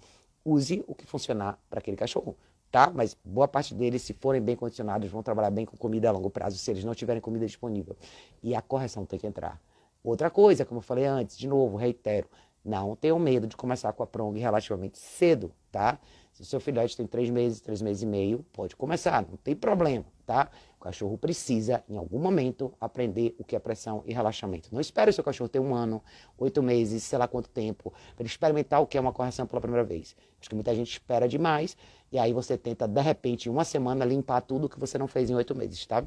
Use 0.43 0.83
o 0.87 0.93
que 0.95 1.05
funcionar 1.05 1.59
para 1.69 1.79
aquele 1.79 1.95
cachorro, 1.95 2.35
tá? 2.73 2.91
Mas 2.91 3.15
boa 3.23 3.47
parte 3.47 3.75
deles, 3.75 4.01
se 4.01 4.13
forem 4.13 4.41
bem 4.41 4.55
condicionados, 4.55 5.07
vão 5.11 5.21
trabalhar 5.21 5.51
bem 5.51 5.63
com 5.63 5.77
comida 5.77 6.09
a 6.09 6.11
longo 6.11 6.31
prazo, 6.31 6.57
se 6.57 6.71
eles 6.71 6.83
não 6.83 6.95
tiverem 6.95 7.21
comida 7.21 7.45
disponível. 7.45 7.95
E 8.41 8.55
a 8.55 8.63
correção 8.63 9.05
tem 9.05 9.19
que 9.19 9.27
entrar. 9.27 9.61
Outra 10.03 10.31
coisa, 10.31 10.65
como 10.65 10.79
eu 10.79 10.81
falei 10.81 11.05
antes, 11.05 11.37
de 11.37 11.47
novo, 11.47 11.77
reitero, 11.77 12.27
não 12.63 12.95
tenham 12.95 13.19
medo 13.19 13.47
de 13.47 13.57
começar 13.57 13.91
com 13.93 14.03
a 14.03 14.07
prong 14.07 14.39
relativamente 14.39 14.97
cedo, 14.97 15.51
tá? 15.71 15.99
Se 16.31 16.41
o 16.41 16.45
seu 16.45 16.59
filhote 16.59 16.97
tem 16.97 17.05
três 17.05 17.29
meses, 17.29 17.61
três 17.61 17.81
meses 17.81 18.01
e 18.01 18.05
meio, 18.07 18.43
pode 18.53 18.75
começar, 18.75 19.21
não 19.21 19.37
tem 19.37 19.55
problema, 19.55 20.05
tá? 20.25 20.49
O 20.79 20.83
cachorro 20.83 21.15
precisa, 21.15 21.83
em 21.87 21.95
algum 21.95 22.17
momento, 22.17 22.73
aprender 22.81 23.35
o 23.37 23.43
que 23.43 23.55
é 23.55 23.59
pressão 23.59 24.03
e 24.05 24.13
relaxamento. 24.13 24.69
Não 24.71 24.81
espere 24.81 25.11
o 25.11 25.13
seu 25.13 25.23
cachorro 25.23 25.47
ter 25.47 25.59
um 25.59 25.75
ano, 25.75 26.01
oito 26.37 26.63
meses, 26.63 27.03
sei 27.03 27.19
lá 27.19 27.27
quanto 27.27 27.49
tempo, 27.49 27.91
para 27.91 28.23
ele 28.23 28.29
experimentar 28.29 28.81
o 28.81 28.87
que 28.87 28.97
é 28.97 29.01
uma 29.01 29.13
correção 29.13 29.45
pela 29.45 29.61
primeira 29.61 29.83
vez. 29.83 30.15
Acho 30.39 30.49
que 30.49 30.55
muita 30.55 30.73
gente 30.73 30.91
espera 30.91 31.27
demais 31.27 31.77
e 32.11 32.17
aí 32.17 32.33
você 32.33 32.57
tenta, 32.57 32.87
de 32.87 33.01
repente, 33.01 33.47
em 33.47 33.51
uma 33.51 33.63
semana, 33.63 34.03
limpar 34.03 34.41
tudo 34.41 34.67
que 34.67 34.79
você 34.79 34.97
não 34.97 35.07
fez 35.07 35.29
em 35.29 35.35
oito 35.35 35.55
meses, 35.55 35.85
tá? 35.85 36.03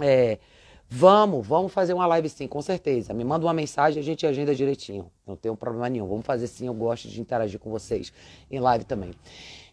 É, 0.00 0.38
Vamos, 0.92 1.46
vamos 1.46 1.72
fazer 1.72 1.94
uma 1.94 2.04
live 2.04 2.28
sim, 2.28 2.48
com 2.48 2.60
certeza. 2.60 3.14
Me 3.14 3.22
manda 3.22 3.46
uma 3.46 3.54
mensagem, 3.54 4.00
a 4.00 4.02
gente 4.02 4.26
agenda 4.26 4.52
direitinho. 4.52 5.08
Não 5.24 5.36
tem 5.36 5.54
problema 5.54 5.88
nenhum. 5.88 6.04
Vamos 6.08 6.26
fazer 6.26 6.48
sim, 6.48 6.66
eu 6.66 6.74
gosto 6.74 7.06
de 7.06 7.20
interagir 7.20 7.60
com 7.60 7.70
vocês 7.70 8.12
em 8.50 8.58
live 8.58 8.84
também. 8.84 9.12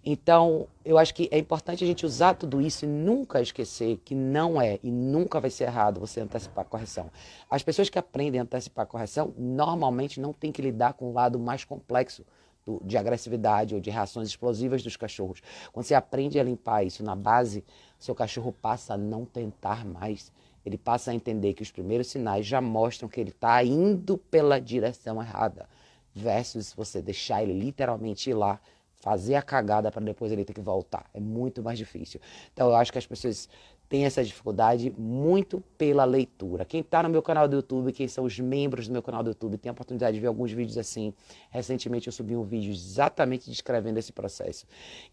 Então, 0.06 0.68
eu 0.86 0.96
acho 0.96 1.16
que 1.16 1.28
é 1.32 1.40
importante 1.40 1.84
a 1.84 1.88
gente 1.88 2.06
usar 2.06 2.36
tudo 2.36 2.62
isso 2.62 2.86
e 2.86 2.88
nunca 2.88 3.42
esquecer 3.42 4.00
que 4.06 4.14
não 4.14 4.62
é 4.62 4.78
e 4.84 4.92
nunca 4.92 5.40
vai 5.40 5.50
ser 5.50 5.64
errado 5.64 6.00
você 6.00 6.22
antecipar 6.22 6.64
a 6.64 6.70
correção. 6.70 7.10
As 7.50 7.64
pessoas 7.64 7.90
que 7.90 7.98
aprendem 7.98 8.40
a 8.40 8.44
antecipar 8.44 8.84
a 8.84 8.88
correção 8.88 9.34
normalmente 9.36 10.20
não 10.20 10.32
têm 10.32 10.52
que 10.52 10.62
lidar 10.62 10.94
com 10.94 11.10
o 11.10 11.14
lado 11.14 11.40
mais 11.40 11.66
complexo 11.66 12.24
do, 12.64 12.80
de 12.86 12.96
agressividade 12.96 13.74
ou 13.74 13.82
de 13.82 13.90
reações 13.90 14.28
explosivas 14.28 14.84
dos 14.84 14.96
cachorros. 14.96 15.42
Quando 15.74 15.84
você 15.84 15.96
aprende 15.96 16.40
a 16.40 16.44
limpar 16.44 16.84
isso 16.84 17.04
na 17.04 17.16
base, 17.16 17.64
seu 17.98 18.14
cachorro 18.14 18.52
passa 18.52 18.94
a 18.94 18.98
não 18.98 19.26
tentar 19.26 19.84
mais 19.84 20.32
ele 20.68 20.78
passa 20.78 21.12
a 21.12 21.14
entender 21.14 21.54
que 21.54 21.64
os 21.64 21.72
primeiros 21.72 22.08
sinais 22.08 22.46
já 22.46 22.60
mostram 22.60 23.08
que 23.08 23.22
ele 23.22 23.30
está 23.30 23.64
indo 23.64 24.18
pela 24.18 24.60
direção 24.60 25.22
errada, 25.22 25.68
versus 26.14 26.74
você 26.74 27.02
deixar 27.02 27.42
ele 27.42 27.54
literalmente 27.54 28.30
ir 28.30 28.34
lá, 28.34 28.60
fazer 28.96 29.36
a 29.36 29.42
cagada 29.42 29.90
para 29.92 30.04
depois 30.04 30.32
ele 30.32 30.44
ter 30.44 30.54
que 30.54 30.62
voltar. 30.62 31.10
É 31.14 31.20
muito 31.20 31.64
mais 31.64 31.78
difícil. 31.78 32.20
Então 32.54 32.68
eu 32.68 32.76
acho 32.76 32.92
que 32.92 32.98
as 32.98 33.08
pessoas 33.08 33.48
têm 33.88 34.06
essa 34.06 34.22
dificuldade 34.22 34.94
muito 34.98 35.64
pela 35.78 36.04
leitura. 36.04 36.66
Quem 36.66 36.82
está 36.82 37.02
no 37.02 37.08
meu 37.08 37.22
canal 37.22 37.48
do 37.48 37.56
YouTube, 37.56 37.94
quem 37.94 38.08
são 38.08 38.26
os 38.26 38.38
membros 38.38 38.88
do 38.88 38.92
meu 38.92 39.02
canal 39.02 39.24
do 39.24 39.30
YouTube, 39.30 39.58
tem 39.58 39.70
a 39.70 39.72
oportunidade 39.72 40.16
de 40.16 40.20
ver 40.20 40.28
alguns 40.28 40.52
vídeos 40.52 40.78
assim. 40.78 41.14
Recentemente 41.50 42.08
eu 42.08 42.12
subi 42.12 42.36
um 42.36 42.44
vídeo 42.44 42.72
exatamente 42.72 43.50
descrevendo 43.50 43.98
esse 43.98 44.12
processo. 44.12 44.66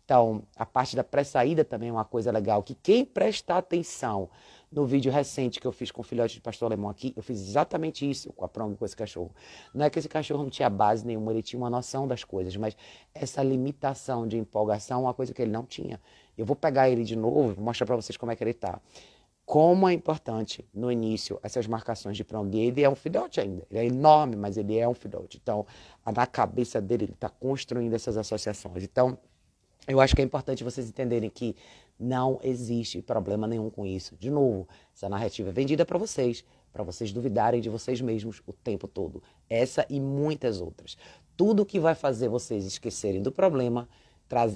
Então, 0.05 0.43
a 0.57 0.67
parte 0.67 0.97
da 0.97 1.05
pré-saída 1.05 1.65
também 1.65 1.91
é 1.91 1.93
uma 1.93 2.05
coisa 2.05 2.33
legal, 2.33 2.63
que 2.63 2.75
quem 2.75 3.05
presta 3.05 3.57
atenção 3.57 4.29
no 4.75 4.85
vídeo 4.85 5.13
recente 5.13 5.61
que 5.61 5.67
eu 5.67 5.73
fiz 5.73 5.93
com 5.93 6.01
o 6.01 6.05
filhote 6.05 6.35
de 6.35 6.41
pastor 6.41 6.67
alemão 6.67 6.91
aqui, 6.91 7.13
eu 7.17 7.23
fiz 7.23 7.41
exatamente 7.41 8.09
isso 8.11 8.33
com 8.33 8.45
a 8.45 8.49
prong 8.49 8.77
com 8.77 8.85
esse 8.85 8.97
cachorro. 8.97 9.31
Não 9.73 9.85
é 9.87 9.91
que 9.91 9.99
esse 10.01 10.09
cachorro 10.09 10.43
não 10.43 10.51
tinha 10.51 10.69
base 10.69 11.07
nenhuma, 11.07 11.31
ele 11.31 11.43
tinha 11.43 11.59
uma 11.61 11.71
noção 11.71 12.09
das 12.09 12.25
coisas, 12.25 12.57
mas 12.57 12.77
essa 13.15 13.43
limitação 13.43 14.27
de 14.27 14.37
empolgação 14.37 14.99
é 14.99 15.03
uma 15.05 15.15
coisa 15.15 15.33
que 15.33 15.41
ele 15.41 15.53
não 15.53 15.65
tinha. 15.65 16.01
Eu 16.37 16.45
vou 16.45 16.57
pegar 16.57 16.91
ele 16.91 17.05
de 17.05 17.15
novo, 17.15 17.55
vou 17.55 17.65
mostrar 17.65 17.87
para 17.87 17.95
vocês 17.95 18.17
como 18.17 18.33
é 18.33 18.37
que 18.37 18.43
ele 18.43 18.51
está. 18.51 18.81
como 19.47 19.89
é 19.89 19.93
importante 19.93 20.65
no 20.73 20.91
início 20.91 21.39
essas 21.43 21.67
marcações 21.67 22.17
de 22.17 22.25
prongue. 22.25 22.59
Ele 22.59 22.83
é 22.83 22.89
um 22.89 22.95
filhote 22.95 23.41
ainda, 23.41 23.67
ele 23.71 23.81
é 23.81 23.87
enorme, 23.87 24.37
mas 24.37 24.57
ele 24.57 24.79
é 24.79 24.89
um 24.89 24.95
filhote. 24.95 25.39
Então, 25.43 25.67
na 26.05 26.27
cabeça 26.27 26.81
dele, 26.81 27.05
ele 27.05 27.13
está 27.13 27.29
construindo 27.29 27.93
essas 27.95 28.17
associações. 28.17 28.83
Então, 28.83 29.19
eu 29.87 30.01
acho 30.01 30.15
que 30.15 30.23
é 30.23 30.25
importante 30.25 30.65
vocês 30.65 30.89
entenderem 30.89 31.29
que 31.29 31.55
não 31.99 32.41
existe 32.43 33.01
problema 33.03 33.47
nenhum 33.47 33.71
com 33.71 33.87
isso. 33.87 34.17
De 34.17 34.31
novo, 34.31 34.69
essa 34.95 35.09
narrativa 35.09 35.51
é 35.51 35.53
vendida 35.53 35.85
para 35.85 35.99
vocês, 35.99 36.45
para 36.73 36.83
vocês 36.83 37.13
duvidarem 37.13 37.61
de 37.61 37.69
vocês 37.69 38.01
mesmos 38.01 38.43
o 38.47 38.53
tempo 38.53 38.89
todo. 38.89 39.23
Essa 39.49 39.87
e 39.89 40.01
muitas 40.01 40.61
outras. 40.61 40.97
Tudo 41.37 41.67
que 41.67 41.79
vai 41.79 41.95
fazer 41.95 42.29
vocês 42.29 42.65
esquecerem 42.65 43.23
do 43.23 43.31
problema 43.31 43.89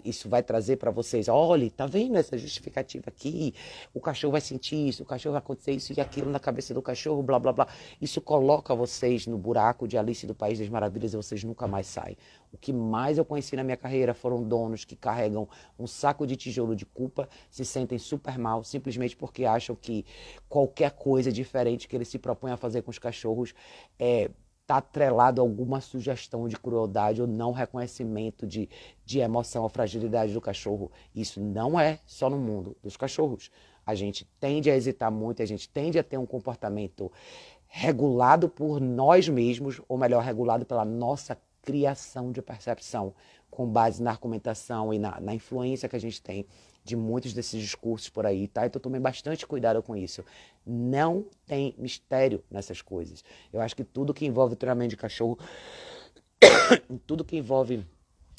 isso 0.05 0.29
vai 0.29 0.43
trazer 0.43 0.77
para 0.77 0.91
vocês, 0.91 1.29
olha, 1.29 1.71
tá 1.71 1.87
vendo 1.87 2.17
essa 2.17 2.37
justificativa 2.37 3.05
aqui? 3.09 3.55
O 3.95 4.01
cachorro 4.01 4.33
vai 4.33 4.41
sentir 4.41 4.89
isso, 4.89 5.03
o 5.03 5.07
cachorro 5.07 5.33
vai 5.33 5.39
acontecer 5.39 5.73
isso 5.73 5.93
e 5.97 6.01
aquilo 6.01 6.31
na 6.31 6.41
cabeça 6.41 6.75
do 6.75 6.83
cachorro, 6.83 7.23
blá 7.23 7.39
blá 7.39 7.53
blá. 7.53 7.69
Isso 8.01 8.21
coloca 8.21 8.75
vocês 8.75 9.27
no 9.27 9.39
buraco 9.39 9.87
de 9.87 9.97
Alice 9.97 10.27
do 10.27 10.35
País 10.35 10.59
das 10.59 10.69
Maravilhas 10.69 11.13
e 11.13 11.17
vocês 11.17 11.45
nunca 11.45 11.67
mais 11.67 11.87
saem. 11.87 12.17
O 12.53 12.57
que 12.57 12.73
mais 12.73 13.19
eu 13.19 13.25
conheci 13.25 13.55
na 13.57 13.63
minha 13.63 13.77
carreira 13.77 14.15
foram 14.15 14.43
donos 14.43 14.85
que 14.85 14.97
carregam 14.97 15.49
um 15.79 15.87
saco 15.87 16.27
de 16.27 16.35
tijolo 16.35 16.75
de 16.75 16.87
culpa, 16.87 17.29
se 17.51 17.65
sentem 17.65 17.99
super 17.99 18.39
mal 18.39 18.65
simplesmente 18.65 19.17
porque 19.17 19.45
acham 19.45 19.77
que 19.77 20.05
qualquer 20.49 20.93
coisa 20.93 21.31
diferente 21.31 21.87
que 21.87 21.95
eles 21.95 22.09
se 22.09 22.19
propõem 22.19 22.53
a 22.53 22.57
fazer 22.57 22.83
com 22.83 22.91
os 22.91 22.99
cachorros 22.99 23.55
é 23.99 24.31
está 24.69 24.77
atrelado 24.77 25.41
a 25.41 25.45
alguma 25.45 25.81
sugestão 25.81 26.47
de 26.47 26.55
crueldade 26.55 27.23
ou 27.23 27.27
não 27.27 27.53
reconhecimento 27.53 28.47
de, 28.47 28.69
de 29.03 29.19
emoção 29.19 29.63
ou 29.63 29.69
fragilidade 29.71 30.35
do 30.35 30.43
cachorro. 30.43 30.93
Isso 31.15 31.41
não 31.41 31.81
é 31.81 32.01
só 32.05 32.29
no 32.29 32.37
mundo 32.37 32.77
dos 32.83 32.95
cachorros. 32.95 33.51
A 33.87 33.95
gente 33.95 34.29
tende 34.39 34.71
a 34.71 34.77
hesitar 34.77 35.11
muito, 35.11 35.43
a 35.43 35.47
gente 35.47 35.67
tende 35.71 35.99
a 35.99 36.05
ter 36.05 36.19
um 36.19 36.27
comportamento 36.27 37.11
regulado 37.67 38.47
por 38.47 38.79
nós 38.79 39.27
mesmos, 39.27 39.81
ou 39.89 39.97
melhor, 39.97 40.23
regulado 40.23 40.67
pela 40.67 40.85
nossa 40.85 41.39
criação 41.63 42.31
de 42.31 42.43
percepção, 42.43 43.15
com 43.51 43.67
base 43.67 44.03
na 44.03 44.11
argumentação 44.11 44.93
e 44.93 44.99
na, 44.99 45.19
na 45.19 45.35
influência 45.35 45.89
que 45.89 45.97
a 45.97 46.01
gente 46.01 46.21
tem 46.21 46.45
de 46.89 46.97
muitos 46.97 47.33
desses 47.33 47.61
discursos 47.61 48.09
por 48.09 48.25
aí, 48.25 48.49
tá? 48.49 48.67
Então 48.67 48.81
tomei 48.81 49.01
bastante 49.01 49.47
cuidado 49.47 49.83
com 49.83 49.95
isso. 49.95 50.25
Não 50.67 51.27
tem 51.47 51.75
mistério 51.79 52.43
nessas 52.51 52.81
coisas. 52.81 53.23
Eu 53.53 53.61
acho 53.61 53.77
que 53.77 53.85
tudo 53.85 54.15
que 54.15 54.27
envolve 54.27 54.57
treinamento 54.57 54.91
de 54.91 54.97
cachorro, 54.97 55.39
tudo 57.07 57.25
que 57.25 57.37
envolve 57.37 57.85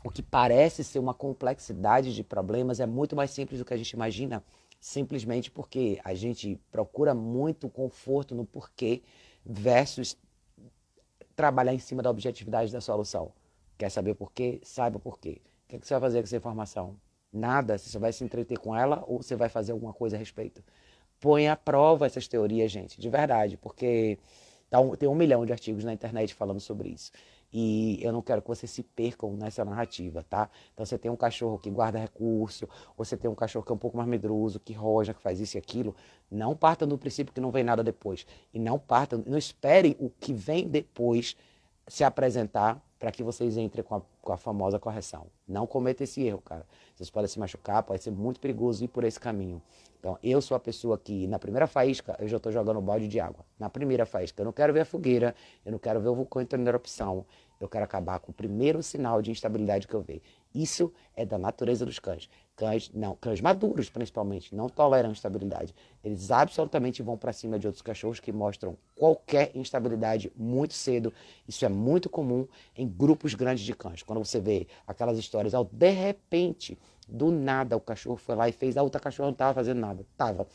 o 0.03 0.09
que 0.09 0.23
parece 0.23 0.83
ser 0.83 0.99
uma 0.99 1.13
complexidade 1.13 2.15
de 2.15 2.23
problemas 2.23 2.79
é 2.79 2.85
muito 2.85 3.15
mais 3.15 3.31
simples 3.31 3.59
do 3.59 3.65
que 3.65 3.73
a 3.73 3.77
gente 3.77 3.91
imagina, 3.91 4.43
simplesmente 4.79 5.51
porque 5.51 5.99
a 6.03 6.13
gente 6.13 6.59
procura 6.71 7.13
muito 7.13 7.69
conforto 7.69 8.33
no 8.33 8.45
porquê 8.45 9.01
versus 9.45 10.17
trabalhar 11.35 11.73
em 11.73 11.79
cima 11.79 12.01
da 12.01 12.09
objetividade 12.09 12.71
da 12.71 12.81
solução. 12.81 13.31
Quer 13.77 13.89
saber 13.89 14.15
por 14.15 14.31
quê? 14.31 14.59
Saiba 14.63 14.99
por 14.99 15.19
quê. 15.19 15.41
O 15.65 15.69
que, 15.69 15.75
é 15.75 15.79
que 15.79 15.87
você 15.87 15.93
vai 15.93 16.01
fazer 16.01 16.19
com 16.19 16.23
essa 16.25 16.37
informação? 16.37 16.95
Nada, 17.31 17.77
você 17.77 17.89
só 17.89 17.99
vai 17.99 18.11
se 18.11 18.23
entreter 18.23 18.57
com 18.57 18.75
ela 18.75 19.03
ou 19.07 19.21
você 19.21 19.35
vai 19.35 19.49
fazer 19.49 19.71
alguma 19.71 19.93
coisa 19.93 20.15
a 20.15 20.19
respeito. 20.19 20.63
Põe 21.19 21.47
à 21.47 21.55
prova 21.55 22.05
essas 22.05 22.27
teorias, 22.27 22.71
gente, 22.71 22.99
de 22.99 23.09
verdade, 23.09 23.57
porque 23.57 24.17
tá 24.69 24.79
um, 24.79 24.95
tem 24.95 25.07
um 25.07 25.15
milhão 25.15 25.45
de 25.45 25.51
artigos 25.51 25.83
na 25.83 25.93
internet 25.93 26.33
falando 26.33 26.59
sobre 26.59 26.89
isso. 26.89 27.11
E 27.51 27.99
eu 28.03 28.11
não 28.11 28.21
quero 28.21 28.41
que 28.41 28.47
vocês 28.47 28.69
se 28.69 28.83
percam 28.83 29.33
nessa 29.35 29.65
narrativa, 29.65 30.23
tá? 30.23 30.49
Então 30.73 30.85
você 30.85 30.97
tem 30.97 31.09
um 31.09 31.15
cachorro 31.15 31.57
que 31.57 31.69
guarda 31.69 31.97
recurso, 31.99 32.67
ou 32.95 33.03
você 33.03 33.17
tem 33.17 33.29
um 33.29 33.35
cachorro 33.35 33.65
que 33.65 33.71
é 33.71 33.75
um 33.75 33.79
pouco 33.79 33.97
mais 33.97 34.07
medroso, 34.07 34.59
que 34.59 34.71
roja, 34.73 35.13
que 35.13 35.21
faz 35.21 35.39
isso 35.39 35.57
e 35.57 35.59
aquilo. 35.59 35.95
Não 36.29 36.55
partam 36.55 36.87
do 36.87 36.97
princípio 36.97 37.33
que 37.33 37.41
não 37.41 37.51
vem 37.51 37.63
nada 37.63 37.83
depois. 37.83 38.25
E 38.53 38.59
não 38.59 38.77
partam, 38.77 39.23
não 39.25 39.37
esperem 39.37 39.95
o 39.99 40.09
que 40.09 40.31
vem 40.31 40.67
depois 40.67 41.35
se 41.89 42.03
apresentar 42.03 42.81
para 42.99 43.11
que 43.11 43.23
vocês 43.23 43.57
entrem 43.57 43.83
com 43.83 43.95
a, 43.95 44.01
com 44.21 44.33
a, 44.33 44.37
famosa 44.37 44.77
correção. 44.77 45.27
Não 45.47 45.65
cometa 45.65 46.03
esse 46.03 46.21
erro, 46.21 46.41
cara. 46.41 46.65
Vocês 46.95 47.09
podem 47.09 47.27
se 47.27 47.39
machucar, 47.39 47.81
pode 47.81 48.03
ser 48.03 48.11
muito 48.11 48.39
perigoso 48.39 48.83
ir 48.83 48.89
por 48.89 49.03
esse 49.03 49.19
caminho. 49.19 49.61
Então, 49.99 50.17
eu 50.21 50.41
sou 50.41 50.55
a 50.55 50.59
pessoa 50.59 50.97
que, 50.97 51.27
na 51.27 51.39
primeira 51.39 51.65
faísca, 51.65 52.15
eu 52.19 52.27
já 52.27 52.37
estou 52.37 52.51
jogando 52.51 52.79
balde 52.79 53.07
de 53.07 53.19
água. 53.19 53.43
Na 53.57 53.69
primeira 53.69 54.05
faísca, 54.05 54.41
eu 54.41 54.45
não 54.45 54.53
quero 54.53 54.71
ver 54.71 54.81
a 54.81 54.85
fogueira, 54.85 55.35
eu 55.65 55.71
não 55.71 55.79
quero 55.79 55.99
ver 55.99 56.09
o 56.09 56.15
vulcão 56.15 56.41
entrando 56.41 56.65
em 56.65 56.67
erupção. 56.69 57.25
Eu 57.59 57.67
quero 57.67 57.83
acabar 57.83 58.19
com 58.19 58.31
o 58.31 58.33
primeiro 58.33 58.81
sinal 58.83 59.21
de 59.21 59.31
instabilidade 59.31 59.87
que 59.87 59.93
eu 59.93 60.01
ver. 60.01 60.21
Isso 60.53 60.93
é 61.15 61.25
da 61.25 61.37
natureza 61.37 61.85
dos 61.85 61.99
cães. 61.99 62.29
Cães, 62.59 62.91
não, 62.93 63.15
cães 63.15 63.39
maduros 63.39 63.89
principalmente, 63.89 64.53
não 64.53 64.67
toleram 64.67 65.11
instabilidade. 65.11 65.73
Eles 66.03 66.29
absolutamente 66.29 67.01
vão 67.01 67.15
para 67.15 67.31
cima 67.31 67.57
de 67.57 67.65
outros 67.65 67.81
cachorros 67.81 68.19
que 68.19 68.33
mostram 68.33 68.75
qualquer 68.97 69.51
instabilidade 69.55 70.29
muito 70.35 70.73
cedo. 70.73 71.13
Isso 71.47 71.63
é 71.63 71.69
muito 71.69 72.09
comum 72.09 72.45
em 72.75 72.85
grupos 72.85 73.33
grandes 73.33 73.63
de 73.63 73.73
cães. 73.73 74.03
Quando 74.03 74.19
você 74.19 74.41
vê 74.41 74.67
aquelas 74.85 75.17
histórias, 75.17 75.53
ao 75.53 75.63
de 75.63 75.89
repente, 75.89 76.77
do 77.07 77.31
nada 77.31 77.77
o 77.77 77.79
cachorro 77.79 78.17
foi 78.17 78.35
lá 78.35 78.49
e 78.49 78.51
fez, 78.51 78.75
a 78.75 78.83
outra 78.83 78.99
cachorra 78.99 79.27
não 79.27 79.33
estava 79.33 79.53
fazendo 79.53 79.79
nada. 79.79 80.05
Tava. 80.17 80.45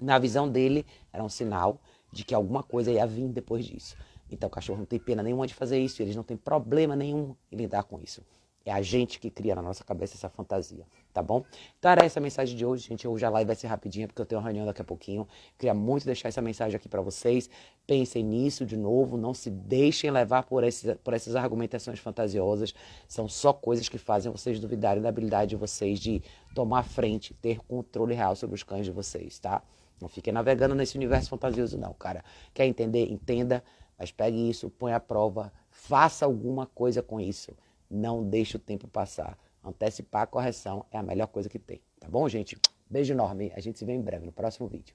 Na 0.00 0.18
visão 0.18 0.48
dele, 0.48 0.84
era 1.12 1.22
um 1.22 1.28
sinal 1.28 1.80
de 2.12 2.24
que 2.24 2.34
alguma 2.34 2.64
coisa 2.64 2.90
ia 2.90 3.06
vir 3.06 3.28
depois 3.28 3.64
disso. 3.64 3.96
Então 4.28 4.48
o 4.48 4.50
cachorro 4.50 4.80
não 4.80 4.86
tem 4.86 4.98
pena 4.98 5.22
nenhuma 5.22 5.46
de 5.46 5.54
fazer 5.54 5.78
isso, 5.78 6.02
eles 6.02 6.16
não 6.16 6.24
têm 6.24 6.36
problema 6.36 6.96
nenhum 6.96 7.36
em 7.52 7.56
lidar 7.56 7.84
com 7.84 8.00
isso. 8.00 8.24
É 8.68 8.72
a 8.72 8.82
gente 8.82 9.18
que 9.18 9.30
cria 9.30 9.54
na 9.54 9.62
nossa 9.62 9.82
cabeça 9.82 10.14
essa 10.14 10.28
fantasia, 10.28 10.84
tá 11.10 11.22
bom? 11.22 11.42
Então 11.78 11.90
era 11.90 12.04
essa 12.04 12.20
a 12.20 12.22
mensagem 12.22 12.54
de 12.54 12.66
hoje, 12.66 12.86
gente. 12.86 13.08
Hoje 13.08 13.24
a 13.24 13.30
live 13.30 13.46
vai 13.46 13.56
ser 13.56 13.66
rapidinha 13.66 14.06
porque 14.06 14.20
eu 14.20 14.26
tenho 14.26 14.38
uma 14.38 14.44
reunião 14.44 14.66
daqui 14.66 14.82
a 14.82 14.84
pouquinho. 14.84 15.26
Queria 15.56 15.72
muito 15.72 16.04
deixar 16.04 16.28
essa 16.28 16.42
mensagem 16.42 16.76
aqui 16.76 16.86
para 16.86 17.00
vocês. 17.00 17.48
Pensem 17.86 18.22
nisso 18.22 18.66
de 18.66 18.76
novo, 18.76 19.16
não 19.16 19.32
se 19.32 19.48
deixem 19.48 20.10
levar 20.10 20.42
por, 20.42 20.64
esses, 20.64 20.94
por 20.98 21.14
essas 21.14 21.34
argumentações 21.34 21.98
fantasiosas. 21.98 22.74
São 23.08 23.26
só 23.26 23.54
coisas 23.54 23.88
que 23.88 23.96
fazem 23.96 24.30
vocês 24.30 24.60
duvidarem 24.60 25.02
da 25.02 25.08
habilidade 25.08 25.48
de 25.48 25.56
vocês 25.56 25.98
de 25.98 26.22
tomar 26.54 26.82
frente, 26.82 27.32
ter 27.32 27.60
controle 27.60 28.14
real 28.14 28.36
sobre 28.36 28.54
os 28.54 28.62
cães 28.62 28.84
de 28.84 28.92
vocês, 28.92 29.38
tá? 29.38 29.62
Não 29.98 30.10
fiquem 30.10 30.30
navegando 30.30 30.74
nesse 30.74 30.94
universo 30.94 31.30
fantasioso, 31.30 31.78
não, 31.78 31.94
cara. 31.94 32.22
Quer 32.52 32.66
entender? 32.66 33.10
Entenda, 33.10 33.64
mas 33.98 34.12
pegue 34.12 34.50
isso, 34.50 34.68
põe 34.68 34.92
à 34.92 35.00
prova, 35.00 35.50
faça 35.70 36.26
alguma 36.26 36.66
coisa 36.66 37.02
com 37.02 37.18
isso. 37.18 37.56
Não 37.90 38.22
deixe 38.22 38.56
o 38.56 38.60
tempo 38.60 38.86
passar. 38.88 39.38
Antecipar 39.64 40.22
a 40.22 40.26
correção 40.26 40.84
é 40.90 40.98
a 40.98 41.02
melhor 41.02 41.26
coisa 41.26 41.48
que 41.48 41.58
tem. 41.58 41.80
Tá 41.98 42.08
bom, 42.08 42.28
gente? 42.28 42.56
Beijo 42.88 43.12
enorme. 43.12 43.52
A 43.54 43.60
gente 43.60 43.78
se 43.78 43.84
vê 43.84 43.92
em 43.92 44.00
breve 44.00 44.24
no 44.24 44.32
próximo 44.32 44.68
vídeo. 44.68 44.94